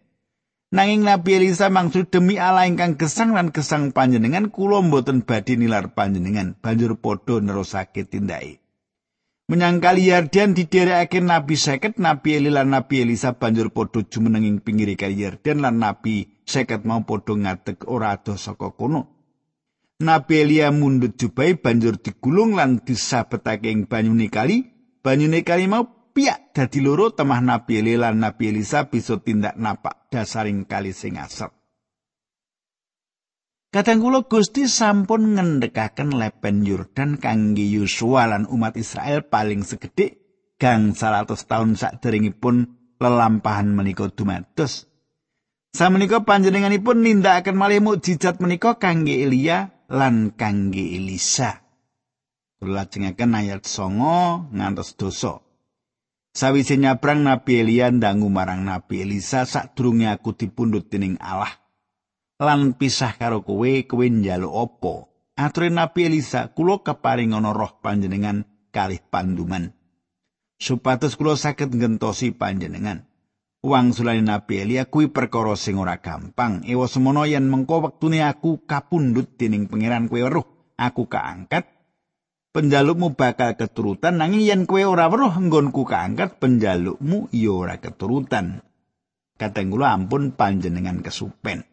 Nanging 0.72 1.04
Nabi 1.04 1.36
Elisa 1.36 1.68
mangsud 1.68 2.08
demi 2.08 2.40
Allah 2.40 2.64
ingkang 2.64 2.96
gesang 2.96 3.36
lan 3.36 3.52
gesang 3.52 3.92
panjenengan 3.92 4.48
kula 4.48 4.80
mboten 4.80 5.28
badhe 5.28 5.60
nilar 5.60 5.92
panjenengan 5.92 6.56
banjur 6.64 6.96
padha 6.96 7.44
nerusake 7.44 8.08
tindake. 8.08 8.64
Menyang 9.52 9.84
kali 9.84 10.08
Yarden 10.08 10.56
diderekake 10.56 11.20
Nabi 11.20 11.60
Seket, 11.60 12.00
Nabi 12.00 12.40
Eli 12.40 12.48
lan 12.48 12.72
Nabi 12.72 13.04
Elisa 13.04 13.36
banjur 13.36 13.76
padha 13.76 14.00
jumeneng 14.08 14.48
ing 14.48 14.58
pinggir 14.64 14.96
kali 14.96 15.28
Yarden 15.28 15.60
lan 15.60 15.76
Nabi 15.76 16.40
Seket 16.48 16.88
mau 16.88 17.04
padha 17.04 17.36
ngadeg 17.36 17.84
ora 17.92 18.16
ado 18.16 18.40
saka 18.40 18.72
kono. 18.72 19.12
Nabi 20.00 20.40
Elia 20.40 20.72
mundut 20.72 21.20
jubai 21.20 21.60
banjur 21.60 22.00
digulung 22.00 22.56
lan 22.56 22.80
disabetake 22.80 23.68
ing 23.68 23.92
banyune 23.92 24.32
kali. 24.32 24.72
Banyune 25.04 25.44
kali 25.44 25.68
mau 25.68 26.01
piak 26.12 26.54
dadi 26.54 26.84
loro 26.84 27.16
temah 27.16 27.40
Nabi 27.40 27.80
Elia 27.80 28.08
lan 28.12 28.22
Nabi 28.22 28.52
Elisa 28.52 28.88
bisa 28.92 29.18
tindak 29.24 29.56
napak 29.56 30.12
dasaring 30.12 30.68
kali 30.68 30.92
sing 30.92 31.16
asep. 31.18 31.52
Kadang 33.72 34.04
kula 34.04 34.28
Gusti 34.28 34.68
sampun 34.68 35.40
ngendhekaken 35.40 36.20
lepen 36.20 36.68
Yordan 36.68 37.16
kangge 37.24 37.64
Yosua 37.64 38.28
lan 38.28 38.44
umat 38.52 38.76
Israel 38.76 39.24
paling 39.24 39.64
segede 39.64 40.20
gang 40.60 40.92
100 40.92 41.32
tahun 41.48 41.80
saderengipun 41.80 42.68
lelampahan 43.00 43.72
menika 43.72 44.12
dumados. 44.12 44.92
Samenika 45.72 46.28
panjenenganipun 46.28 47.00
nindakaken 47.00 47.56
malih 47.56 47.80
mukjizat 47.80 48.44
menika 48.44 48.76
kangge 48.76 49.16
Elia 49.24 49.72
lan 49.88 50.36
kangge 50.36 50.84
Elisa. 51.00 51.64
Lajengaken 52.60 53.40
ayat 53.40 53.64
songo 53.64 54.52
ngantos 54.52 55.00
dosa. 55.00 55.40
Sawise 56.32 56.80
nyabrang 56.80 57.28
Nabi 57.28 57.60
Elia 57.60 57.92
ndangu 57.92 58.32
marang 58.32 58.64
Nabi 58.64 59.04
Elisa 59.04 59.44
sadurunge 59.44 60.08
aku 60.08 60.32
dipundhut 60.32 60.88
dening 60.88 61.20
Allah 61.20 61.62
lan 62.42 62.74
pisah 62.74 63.14
karo 63.22 63.46
kowe 63.46 63.70
kowe 63.86 64.06
njaluk 64.10 64.50
apa? 64.50 64.94
Ature 65.38 65.70
Nabi 65.70 66.10
Elisa, 66.10 66.50
kula 66.50 66.82
keparing 66.82 67.38
ana 67.38 67.54
roh 67.54 67.78
panjenengan 67.80 68.50
kalih 68.74 69.00
panduman. 69.14 69.70
Supados 70.58 71.14
kula 71.14 71.38
saged 71.38 71.70
ngentosi 71.70 72.34
panjenengan. 72.34 73.06
Wang 73.62 73.94
sulane 73.94 74.26
Nabi 74.26 74.66
Elia 74.66 74.90
kuwi 74.90 75.14
perkara 75.14 75.54
sing 75.54 75.78
ora 75.78 76.02
gampang. 76.02 76.66
Ewa 76.66 76.90
semono 76.90 77.30
yen 77.30 77.46
mengko 77.46 77.86
wektune 77.86 78.26
aku 78.26 78.66
kapundhut 78.66 79.38
dening 79.38 79.70
pangeran 79.70 80.10
kowe 80.10 80.18
weruh, 80.18 80.48
aku 80.82 81.06
kaangkat. 81.06 81.70
Penjalukmu 82.52 83.16
bakal 83.16 83.56
keturutan 83.56 84.20
nanging 84.20 84.44
yen 84.44 84.62
kowe 84.68 84.84
ora 84.84 85.08
weruh 85.08 85.32
nggonku 85.32 85.88
kaangkat, 85.88 86.36
penjalukmu 86.36 87.32
ya 87.32 87.52
ora 87.56 87.80
keturutan. 87.80 88.60
Kateng 89.40 89.72
kula 89.72 89.96
ampun 89.96 90.36
panjenengan 90.36 91.00
kesupen. 91.00 91.64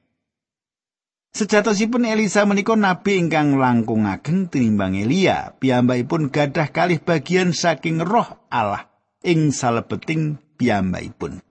Sejatosipun 1.35 2.09
Elisa 2.09 2.47
menika 2.49 2.73
nabi 2.79 3.21
ingkang 3.21 3.59
langkung 3.59 4.07
ageng 4.07 4.49
tinimbang 4.49 4.97
Elia. 4.97 5.53
Piyambakipun 5.59 6.31
gadah 6.31 6.71
kalih 6.73 7.03
bagian 7.03 7.53
saking 7.53 8.01
roh 8.01 8.39
Allah 8.49 8.89
ing 9.27 9.51
salebeting 9.53 10.39
piyambakipun. 10.57 11.43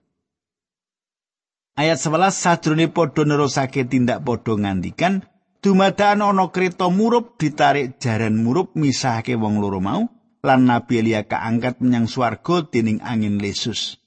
Ayat 1.78 2.00
11 2.02 2.34
sajrone 2.34 2.90
padha 2.90 3.22
nerusake 3.22 3.86
tindak 3.86 4.26
padha 4.26 4.58
ngandikan 4.58 5.22
dumadakan 5.60 6.22
ana 6.22 6.50
kereta 6.54 6.88
murup 6.88 7.36
ditarik 7.40 7.98
jaran 7.98 8.40
murup 8.40 8.74
misahake 8.78 9.34
wong 9.34 9.58
loro 9.58 9.82
mau 9.82 10.06
lan 10.42 10.70
Nabi 10.70 11.02
Elia 11.02 11.26
kaangkat 11.26 11.82
menyang 11.82 12.06
swarga 12.06 12.62
dening 12.70 13.02
angin 13.02 13.42
lesus. 13.42 13.98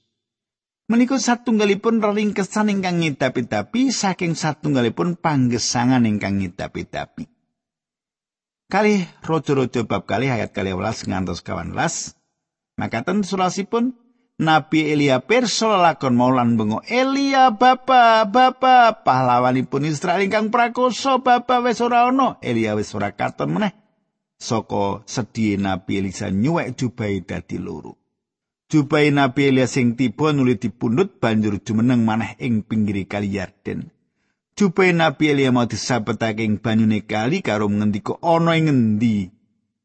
Menika 0.90 1.16
satunggalipun 1.16 2.02
reringkesan 2.04 2.68
ingkang 2.68 3.00
ngidapi-dapi 3.00 3.88
saking 3.94 4.36
satunggalipun 4.36 5.16
panggesangan 5.16 6.04
ingkang 6.04 6.42
ngidapi-dapi. 6.42 7.24
Kali 8.68 9.04
rojo-rojo 9.24 9.84
bab 9.84 10.08
kali 10.08 10.32
ayat 10.32 10.52
kali 10.52 10.72
welas 10.72 11.04
ngantos 11.04 11.44
kawan 11.44 11.76
las. 11.76 12.16
Makaten 12.80 13.20
surasipun 13.20 13.92
Nabi 14.42 14.90
Elia 14.90 15.22
perso 15.22 15.70
lakon 15.78 16.18
maulan 16.18 16.58
bengo 16.58 16.82
Elia 16.90 17.54
bapa 17.54 18.26
bapa. 18.26 19.06
Pahlawanipun 19.06 19.86
Israel 19.86 20.26
ingkang 20.26 20.50
prakoso 20.50 21.22
bapa 21.22 21.62
wis 21.62 21.78
ora 21.78 22.10
ana 22.10 22.42
Elia 22.42 22.74
wis 22.74 22.90
ora 22.98 23.14
katon 23.14 23.54
meneh. 23.54 23.70
Saka 24.42 25.06
sedhi 25.06 25.54
Nabi 25.54 26.02
Elisa 26.02 26.26
nyuwek 26.34 26.74
jubai 26.74 27.22
dadi 27.22 27.62
loro. 27.62 28.02
Jubai 28.66 29.14
Nabi 29.14 29.54
Elia 29.54 29.70
sing 29.70 29.94
tiba 29.94 30.34
nuli 30.34 30.58
dipundhut 30.58 31.22
banjur 31.22 31.62
jumeneng 31.62 32.02
maneh 32.02 32.34
ing 32.42 32.66
pinggir 32.66 32.98
kali 33.06 33.38
Yarden. 33.38 33.94
Jubai 34.58 34.90
Nabi 34.90 35.38
Elia 35.38 35.54
mau 35.54 35.70
disabetake 35.70 36.42
ing 36.42 36.58
banyune 36.58 37.06
kali 37.06 37.46
karo 37.46 37.70
ngendika 37.70 38.18
ana 38.18 38.58
ing 38.58 38.66
ngendi? 38.66 39.30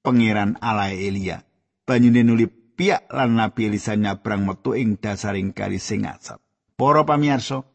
Pangeran 0.01 0.57
Allah 0.65 0.97
Elia. 0.97 1.45
Banyune 1.85 2.25
nuli 2.25 2.49
piak 2.77 3.09
lan 3.09 3.35
Nabi 3.35 3.73
Elisa 3.73 3.97
nyabrang 3.97 4.45
metu 4.45 4.77
ing 4.77 5.01
dasaring 5.01 5.51
kali 5.51 5.81
sing 5.81 6.05
asap. 6.05 6.37
Para 6.77 7.01
pamirsa, 7.01 7.65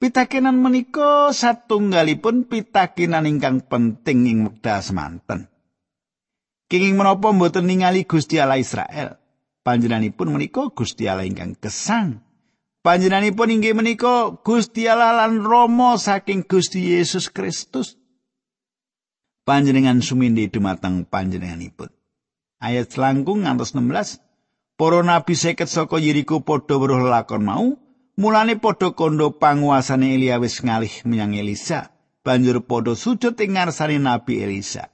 pitakenan 0.00 0.56
menika 0.56 1.28
satunggalipun 1.30 2.48
pitakenan 2.48 3.28
ingkang 3.28 3.60
penting 3.68 4.24
ing 4.24 4.38
wekdal 4.48 4.80
semanten. 4.80 5.52
Kenging 6.72 6.96
menapa 6.96 7.28
mboten 7.30 7.68
ningali 7.68 8.08
Gusti 8.08 8.40
Allah 8.40 8.58
Israel? 8.58 9.20
Panjenenganipun 9.60 10.32
menika 10.32 10.64
Gusti 10.72 11.04
Allah 11.04 11.28
ingkang 11.28 11.54
gesang. 11.60 12.24
Panjenenganipun 12.82 13.48
inggih 13.48 13.72
menika 13.72 14.32
Gusti 14.44 14.84
Allah 14.88 15.24
lan 15.24 15.44
Rama 15.44 15.96
saking 15.96 16.44
Gusti 16.44 16.96
Yesus 16.96 17.28
Kristus. 17.32 17.96
Panjenengan 19.44 20.00
sumindi 20.00 20.48
dumateng 20.48 21.04
panjenenganipun. 21.08 21.93
Ayat 22.64 22.88
selangkung 22.88 23.44
ngantos 23.44 23.76
16 23.76 24.24
para 24.80 25.04
nabi 25.04 25.36
seket 25.36 25.68
saka 25.68 26.00
Yeriko 26.00 26.40
padha 26.40 26.80
weruh 26.80 27.04
lakon 27.04 27.44
mau 27.44 27.76
mulane 28.16 28.56
padha 28.56 28.96
kondo 28.96 29.36
panguasane 29.36 30.16
Elia 30.16 30.40
wis 30.40 30.64
ngalih 30.64 31.04
menyang 31.04 31.36
Elisa 31.36 31.92
banjur 32.24 32.64
padha 32.64 32.96
sujud 32.96 33.36
ing 33.36 33.60
ngarsane 33.60 34.00
nabi 34.00 34.40
Elisa. 34.40 34.88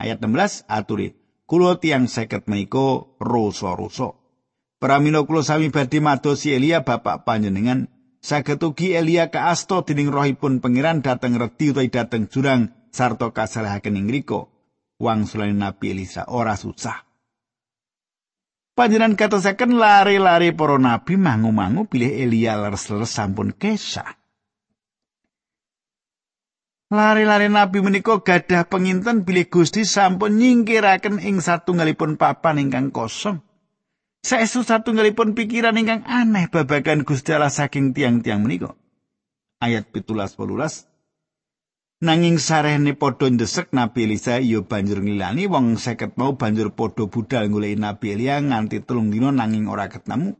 Ayat 0.00 0.24
16 0.24 0.64
aturi 0.64 1.12
kula 1.44 1.76
tiang 1.76 2.08
seket 2.08 2.48
menika 2.48 3.04
rasa-rasa 3.20 4.16
pramila 4.80 5.28
kula 5.28 5.44
sami 5.44 5.68
badhe 5.68 6.00
madosi 6.00 6.56
Elia 6.56 6.80
bapak 6.80 7.28
panjenengan 7.28 7.92
saged 8.24 8.64
ugi 8.64 8.96
Elia 8.96 9.28
kaasto 9.28 9.84
dening 9.84 10.08
rohipun 10.08 10.64
pangeran 10.64 11.04
dateng 11.04 11.36
redi 11.36 11.76
utawi 11.76 11.92
dateng 11.92 12.32
jurang 12.32 12.72
sarta 12.88 13.28
kasalahaken 13.28 14.00
ing 14.00 14.08
riko 14.08 14.48
wang 15.00 15.24
sulane 15.24 15.56
Nabi 15.56 15.96
Elisa 15.96 16.28
ora 16.28 16.54
susah. 16.54 17.08
Panjenan 18.76 19.18
katosaken 19.18 19.76
lari-lari 19.76 20.56
para 20.56 20.80
nabi 20.80 21.20
mangu-mangu 21.20 21.84
pilih 21.84 22.16
Elia 22.16 22.56
leres-leres 22.56 23.12
sampun 23.12 23.52
kesah. 23.52 24.16
Lari-lari 26.90 27.52
nabi 27.52 27.84
menika 27.84 28.18
gadah 28.24 28.66
penginten 28.66 29.22
bilih 29.22 29.52
Gusti 29.52 29.84
sampun 29.84 30.40
nyingkiraken 30.40 31.20
ing 31.22 31.44
satunggalipun 31.44 32.16
papan 32.16 32.56
ingkang 32.56 32.88
kosong. 32.88 33.44
Saestu 34.20 34.64
satunggalipun 34.64 35.32
pikiran 35.36 35.76
ingkang 35.76 36.02
aneh 36.04 36.48
babagan 36.50 37.04
Gusti 37.04 37.36
Allah 37.36 37.52
saking 37.52 37.92
tiang-tiang 37.92 38.42
menika. 38.42 38.74
Ayat 39.60 39.92
17 39.92 40.40
18 40.40 40.89
Nanging 42.00 42.40
sarehne 42.40 42.96
padha 42.96 43.28
ndesek 43.28 43.76
Nabi 43.76 44.08
Elisa 44.08 44.40
ya 44.40 44.64
banjur 44.64 45.04
ngilani 45.04 45.44
wong 45.44 45.76
seket 45.76 46.16
mau 46.16 46.32
banjur 46.32 46.72
padha 46.72 47.04
budal 47.04 47.52
golek 47.52 47.76
Nabi 47.76 48.16
Elia 48.16 48.40
nganti 48.40 48.80
telung 48.88 49.12
dina 49.12 49.28
nanging 49.28 49.68
ora 49.68 49.84
ketemu. 49.92 50.32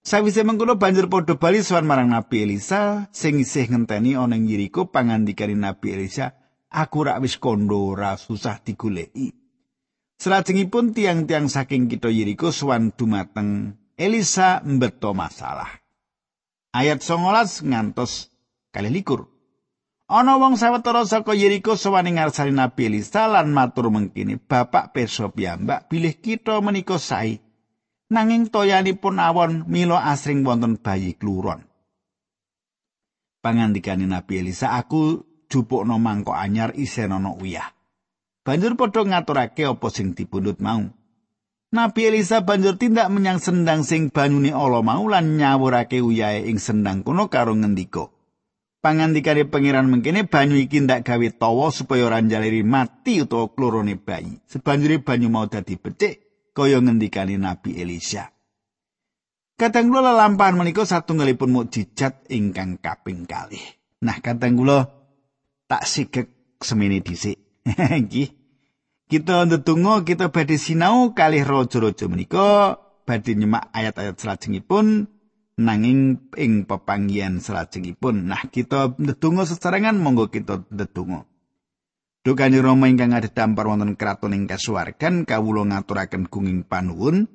Sawise 0.00 0.40
mengkono 0.48 0.80
banjur 0.80 1.12
padha 1.12 1.36
bali 1.36 1.60
sowan 1.60 1.84
marang 1.84 2.08
Nabi 2.08 2.48
Elisa 2.48 3.12
sing 3.12 3.36
isih 3.36 3.68
ngenteni 3.68 4.16
ana 4.16 4.32
ing 4.32 4.48
Yeriko 4.48 4.88
pangandikane 4.88 5.60
Nabi 5.60 5.92
Elisa, 5.92 6.40
"Aku 6.72 7.04
rak 7.04 7.20
wis 7.20 7.36
kondo 7.36 7.92
ora 7.92 8.16
susah 8.16 8.64
digoleki." 8.64 9.28
Salajengipun 10.24 10.96
tiang-tiang 10.96 11.52
saking 11.52 11.84
kita 11.84 12.08
Yeriko 12.08 12.48
sowan 12.48 12.96
dumateng 12.96 13.76
Elisa 14.00 14.64
mbeto 14.64 15.12
masalah. 15.12 15.68
Ayat 16.72 17.04
19 17.04 17.60
ngantos 17.60 18.32
kali 18.72 18.88
likur. 18.88 19.31
Ana 20.12 20.36
wong 20.36 20.60
sawetara 20.60 21.08
saka 21.08 21.32
Yeriko 21.32 21.72
sowan 21.72 22.04
ing 22.04 22.20
ngarsane 22.20 22.52
Nabi 22.52 22.92
Elisa 22.92 23.24
lan 23.32 23.48
matur 23.48 23.88
mengkini, 23.88 24.36
"Bapak 24.36 24.92
pirsa 24.92 25.32
piyambak, 25.32 25.88
bilih 25.88 26.20
kita 26.20 26.60
menika 26.60 27.00
sae. 27.00 27.40
Nanging 28.12 28.52
toyanipun 28.52 29.16
awon 29.16 29.64
mila 29.72 30.04
asring 30.12 30.44
wonten 30.44 30.76
bayi 30.76 31.16
kluron." 31.16 31.64
Pangandikane 33.40 34.04
Nabi 34.04 34.44
Elisa, 34.44 34.76
"Aku 34.76 35.24
jupukno 35.48 35.96
mangkok 35.96 36.36
anyar 36.36 36.76
isen 36.76 37.16
ana 37.16 37.32
uyah." 37.32 37.72
Banjur 38.44 38.76
padha 38.76 39.08
ngaturake 39.08 39.64
apa 39.64 39.88
sing 39.88 40.12
dipundhut 40.12 40.60
mau. 40.60 40.92
Nabi 41.72 42.00
Elisa 42.12 42.44
banjur 42.44 42.76
tindak 42.76 43.08
menyang 43.08 43.40
sendang 43.40 43.80
sing 43.80 44.12
banyune 44.12 44.52
ala 44.52 44.84
mau 44.84 45.08
lan 45.08 45.40
nyawurake 45.40 46.04
uyahe 46.04 46.44
ing 46.52 46.60
sendang 46.60 47.00
kono 47.00 47.32
karo 47.32 47.56
ngendika, 47.56 48.12
pangandikane 48.82 49.46
pangeran 49.46 49.86
mengkene 49.88 50.26
banyu 50.26 50.58
iki 50.58 50.82
ndak 50.82 51.06
gawe 51.06 51.28
tawa 51.38 51.70
supaya 51.70 52.10
ora 52.10 52.18
njaliri 52.18 52.66
mati 52.66 53.22
utawa 53.22 53.48
klorone 53.54 53.94
bayi. 53.96 54.42
Sebanjure 54.50 55.00
banyu 55.00 55.30
mau 55.30 55.46
dadi 55.46 55.78
becik 55.78 56.50
kaya 56.52 56.82
ngendikane 56.82 57.38
Nabi 57.38 57.78
Elisa. 57.78 58.28
Kadang 59.56 59.94
kula 59.94 60.10
lampahan 60.10 60.58
menika 60.58 60.82
satunggalipun 60.82 61.54
mukjizat 61.54 62.26
ingkang 62.34 62.82
kaping 62.82 63.30
kalih. 63.30 63.62
Nah, 64.02 64.18
kadang 64.18 64.58
kula 64.58 64.90
tak 65.70 65.86
sigek 65.86 66.58
semene 66.58 66.98
dhisik. 66.98 67.38
Nggih. 68.02 68.42
kita 69.12 69.44
ndedonga 69.44 70.08
kita 70.08 70.32
badhe 70.32 70.56
sinau 70.56 71.12
kalih 71.12 71.44
raja-raja 71.44 72.08
menika 72.08 72.80
badhe 73.04 73.36
nyemak 73.36 73.68
ayat-ayat 73.76 74.16
salajengipun 74.16 75.04
nanging 75.58 76.32
ing 76.38 76.64
pepanggihan 76.64 77.40
salajengipun. 77.42 78.28
Nah, 78.32 78.48
kita 78.48 78.96
ndedonga 78.96 79.44
sesarengan 79.44 80.00
monggo 80.00 80.32
kita 80.32 80.64
ndedonga. 80.72 81.28
Dukane 82.22 82.62
Rama 82.62 82.86
ingkang 82.86 83.18
adhedhampar 83.18 83.66
wonten 83.66 83.98
kraton 83.98 84.30
ing 84.30 84.46
kasuwargan 84.46 85.26
kawula 85.26 85.66
ngaturaken 85.66 86.30
gunging 86.30 86.62
panuwun. 86.62 87.26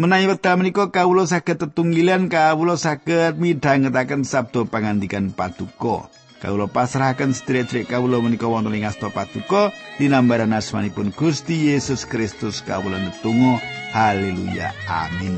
Menawi 0.00 0.24
wekdal 0.24 0.56
menika 0.56 0.88
kawula 0.88 1.28
saged 1.28 1.60
tetunggilan 1.60 2.32
kawula 2.32 2.80
saged 2.80 3.36
midhangetaken 3.36 4.24
sabda 4.24 4.64
pangandikan 4.64 5.36
paduka. 5.36 6.08
Kawula 6.40 6.64
pasrahaken 6.64 7.36
sedherek 7.36 7.92
kawula 7.92 8.24
menika 8.24 8.48
wonten 8.48 8.72
ing 8.72 8.88
asta 8.88 9.12
paduka 9.12 9.68
dinambaran 10.00 10.56
asmanipun 10.56 11.12
Gusti 11.12 11.68
Yesus 11.68 12.08
Kristus 12.08 12.64
kawula 12.64 12.98
netunggal 12.98 13.60
haleluya 13.92 14.72
amin 14.88 15.36